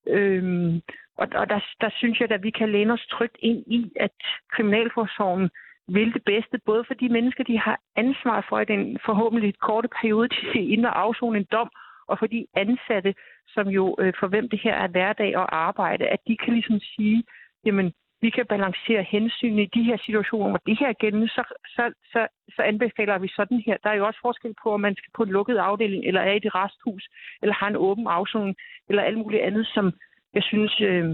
Øhm, 0.06 0.80
og 1.18 1.28
og 1.40 1.48
der, 1.50 1.60
der 1.80 1.90
synes 1.96 2.20
jeg, 2.20 2.30
at 2.30 2.42
vi 2.42 2.50
kan 2.50 2.72
læne 2.72 2.92
os 2.92 3.06
trygt 3.10 3.36
ind 3.38 3.64
i, 3.66 3.92
at 3.96 4.10
Kriminalforsorgen 4.52 5.50
vil 5.88 6.14
det 6.14 6.24
bedste, 6.24 6.58
både 6.66 6.84
for 6.84 6.94
de 6.94 7.08
mennesker, 7.08 7.44
de 7.44 7.58
har 7.58 7.80
ansvar 7.96 8.46
for 8.48 8.60
i 8.60 8.64
den 8.64 8.98
forhåbentlig 9.06 9.58
korte 9.58 9.88
periode, 10.00 10.28
de 10.28 10.52
ser 10.52 10.72
ind 10.74 10.86
og 10.86 11.00
afzone 11.00 11.38
en 11.38 11.46
dom, 11.52 11.70
og 12.08 12.18
for 12.18 12.26
de 12.26 12.46
ansatte, 12.54 13.14
som 13.54 13.68
jo 13.68 13.96
øh, 14.00 14.12
for 14.20 14.26
hvem 14.26 14.48
det 14.48 14.60
her 14.62 14.74
er 14.74 14.88
hverdag 14.88 15.36
og 15.36 15.56
arbejde, 15.56 16.04
at 16.06 16.20
de 16.26 16.36
kan 16.36 16.52
ligesom 16.52 16.80
sige, 16.80 17.24
jamen, 17.64 17.92
vi 18.20 18.30
kan 18.30 18.46
balancere 18.46 19.02
hensyn 19.02 19.58
i 19.58 19.66
de 19.66 19.82
her 19.82 19.98
situationer, 20.06 20.48
hvor 20.48 20.62
det 20.66 20.78
her 20.78 20.92
gældende, 20.92 21.28
så, 21.28 21.42
så, 21.66 21.92
så, 22.12 22.26
så 22.56 22.62
anbefaler 22.62 23.18
vi 23.18 23.28
sådan 23.28 23.62
her. 23.66 23.76
Der 23.82 23.90
er 23.90 23.94
jo 23.94 24.06
også 24.06 24.20
forskel 24.22 24.54
på, 24.62 24.74
om 24.74 24.80
man 24.80 24.96
skal 24.96 25.10
på 25.16 25.22
en 25.22 25.30
lukket 25.30 25.56
afdeling, 25.56 26.04
eller 26.04 26.20
er 26.20 26.32
i 26.32 26.36
et 26.36 26.54
resthus, 26.54 27.08
eller 27.42 27.54
har 27.54 27.68
en 27.68 27.76
åben 27.76 28.06
afsoning, 28.06 28.56
eller 28.88 29.02
alt 29.02 29.18
muligt 29.18 29.42
andet, 29.42 29.66
som 29.66 29.92
jeg 30.34 30.42
synes, 30.42 30.80
øh, 30.80 31.04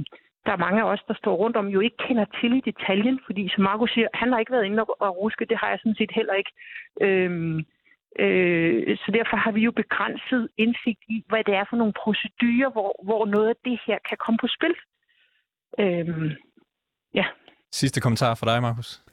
der 0.47 0.53
er 0.53 0.65
mange 0.65 0.83
af 0.83 0.87
os, 0.93 1.03
der 1.09 1.15
står 1.15 1.35
rundt 1.35 1.57
om, 1.57 1.67
jo 1.67 1.81
ikke 1.81 1.97
kender 1.97 2.25
til 2.41 2.53
i 2.57 2.61
detaljen, 2.71 3.21
fordi 3.27 3.49
som 3.55 3.65
Marco 3.65 3.87
siger, 3.87 4.09
han 4.15 4.33
har 4.33 4.39
ikke 4.39 4.53
været 4.53 4.65
inde 4.65 4.85
og 4.85 5.19
ruske, 5.19 5.45
det 5.45 5.57
har 5.61 5.69
jeg 5.69 5.79
sådan 5.79 6.01
set 6.01 6.13
heller 6.15 6.35
ikke. 6.35 6.53
Øh, 7.01 7.31
øh, 8.25 8.97
så 8.97 9.09
derfor 9.19 9.37
har 9.37 9.53
vi 9.53 9.61
jo 9.61 9.71
begrænset 9.71 10.49
indsigt 10.59 11.03
i, 11.09 11.25
hvad 11.29 11.45
det 11.45 11.55
er 11.55 11.65
for 11.71 11.77
nogle 11.77 11.93
procedurer, 12.03 12.71
hvor, 12.71 12.91
hvor 13.05 13.27
noget 13.27 13.49
af 13.49 13.57
det 13.65 13.81
her 13.87 13.99
kan 14.09 14.19
komme 14.25 14.39
på 14.41 14.49
spil. 14.57 14.75
Øh, 15.79 16.35
Ja. 17.15 17.25
Sidste 17.73 18.01
kommentar 18.01 18.35
fra 18.35 18.55
dig, 18.55 18.63
Markus. 18.63 19.04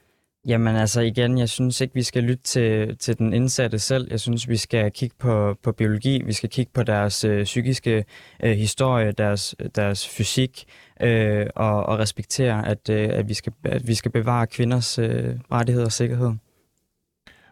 Jamen 0.46 0.76
altså 0.76 1.00
igen, 1.00 1.38
jeg 1.38 1.48
synes 1.48 1.80
ikke, 1.80 1.94
vi 1.94 2.02
skal 2.02 2.22
lytte 2.22 2.42
til, 2.42 2.98
til 2.98 3.18
den 3.18 3.32
indsatte 3.32 3.78
selv. 3.78 4.08
Jeg 4.10 4.20
synes, 4.20 4.48
vi 4.48 4.56
skal 4.56 4.92
kigge 4.92 5.16
på, 5.18 5.56
på 5.62 5.72
biologi, 5.72 6.22
vi 6.24 6.32
skal 6.32 6.50
kigge 6.50 6.72
på 6.74 6.82
deres 6.82 7.24
øh, 7.24 7.44
psykiske 7.44 8.04
øh, 8.42 8.52
historie, 8.52 9.12
deres, 9.12 9.54
deres 9.74 10.08
fysik, 10.16 10.64
øh, 11.00 11.46
og, 11.56 11.86
og 11.86 11.98
respektere, 11.98 12.68
at, 12.68 12.90
øh, 12.90 13.08
at, 13.12 13.28
vi 13.28 13.34
skal, 13.34 13.52
at 13.64 13.86
vi 13.86 13.94
skal 13.94 14.10
bevare 14.10 14.46
kvinders 14.46 14.98
øh, 14.98 15.34
rettigheder 15.52 15.86
og 15.86 15.92
sikkerhed. 15.92 16.32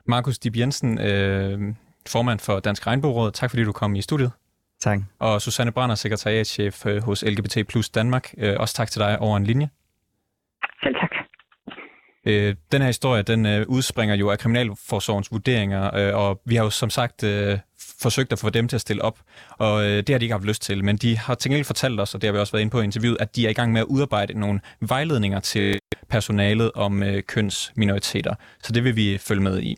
Markus 0.07 0.39
Dib 0.39 0.57
Jensen, 0.57 1.01
øh, 1.01 1.75
formand 2.09 2.39
for 2.39 2.61
Dansk 2.61 2.87
Regnbueråd, 2.87 3.33
tak 3.33 3.51
fordi 3.51 3.65
du 3.65 3.73
kom 3.73 3.95
i 3.95 4.03
studiet. 4.03 4.31
Tak. 4.81 4.99
Og 5.19 5.43
Susanne 5.43 5.73
Brander, 5.73 5.95
sekretariatchef 5.95 6.87
øh, 6.87 7.03
hos 7.03 7.25
LGBT 7.25 7.69
Plus 7.69 7.91
Danmark. 7.91 8.35
Øh, 8.39 8.57
også 8.59 8.75
tak 8.75 8.91
til 8.91 9.01
dig 9.01 9.19
over 9.19 9.37
en 9.37 9.45
linje. 9.45 9.69
Selv 10.83 10.95
tak. 10.95 11.20
Øh, 12.27 12.55
den 12.73 12.81
her 12.83 12.87
historie, 12.87 13.23
den 13.23 13.47
øh, 13.47 13.67
udspringer 13.69 14.15
jo 14.15 14.31
af 14.31 14.39
Kriminalforsorgens 14.39 15.33
vurderinger, 15.33 15.95
øh, 15.97 16.15
og 16.15 16.41
vi 16.45 16.57
har 16.57 16.65
jo 16.65 16.71
som 16.71 16.91
sagt 16.91 17.23
øh, 17.23 17.59
forsøgt 18.01 18.33
at 18.33 18.39
få 18.39 18.51
dem 18.51 18.69
til 18.69 18.77
at 18.77 18.81
stille 18.81 19.03
op, 19.03 19.19
og 19.51 19.85
øh, 19.85 19.97
det 19.97 20.09
har 20.09 20.19
de 20.19 20.25
ikke 20.25 20.33
haft 20.33 20.45
lyst 20.45 20.63
til, 20.63 20.85
men 20.85 20.97
de 20.97 21.19
har 21.19 21.35
til 21.35 21.65
fortalt 21.65 22.01
os, 22.01 22.15
og 22.15 22.23
det 22.23 22.29
har 22.29 22.33
vi 22.33 22.39
også 22.39 22.53
været 22.53 22.63
inde 22.63 22.71
på 22.71 22.81
i 22.81 22.85
interviewet, 22.85 23.17
at 23.21 23.37
de 23.37 23.47
er 23.47 23.51
i 23.51 23.53
gang 23.53 23.73
med 23.73 23.81
at 23.81 23.87
udarbejde 23.87 24.41
nogle 24.41 24.61
vejledninger 24.81 25.41
til 25.41 25.79
personalet 26.09 26.73
om 26.75 27.03
øh, 27.03 27.23
kønsminoriteter, 27.23 28.35
så 28.63 28.73
det 28.73 28.85
vil 28.85 28.97
vi 28.97 29.19
følge 29.19 29.43
med 29.43 29.63
i. 29.63 29.77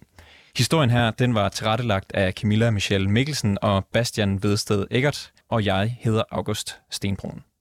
Historien 0.57 0.91
her, 0.91 1.11
den 1.11 1.35
var 1.35 1.49
tilrettelagt 1.49 2.13
af 2.15 2.33
Camilla 2.33 2.71
Michelle 2.71 3.11
Mikkelsen 3.11 3.59
og 3.63 3.85
Bastian 3.93 4.43
Vedsted 4.43 4.87
Eggert, 4.91 5.31
og 5.51 5.65
jeg 5.65 5.97
hedder 6.01 6.23
August 6.31 6.77
Stenbrun. 6.91 7.52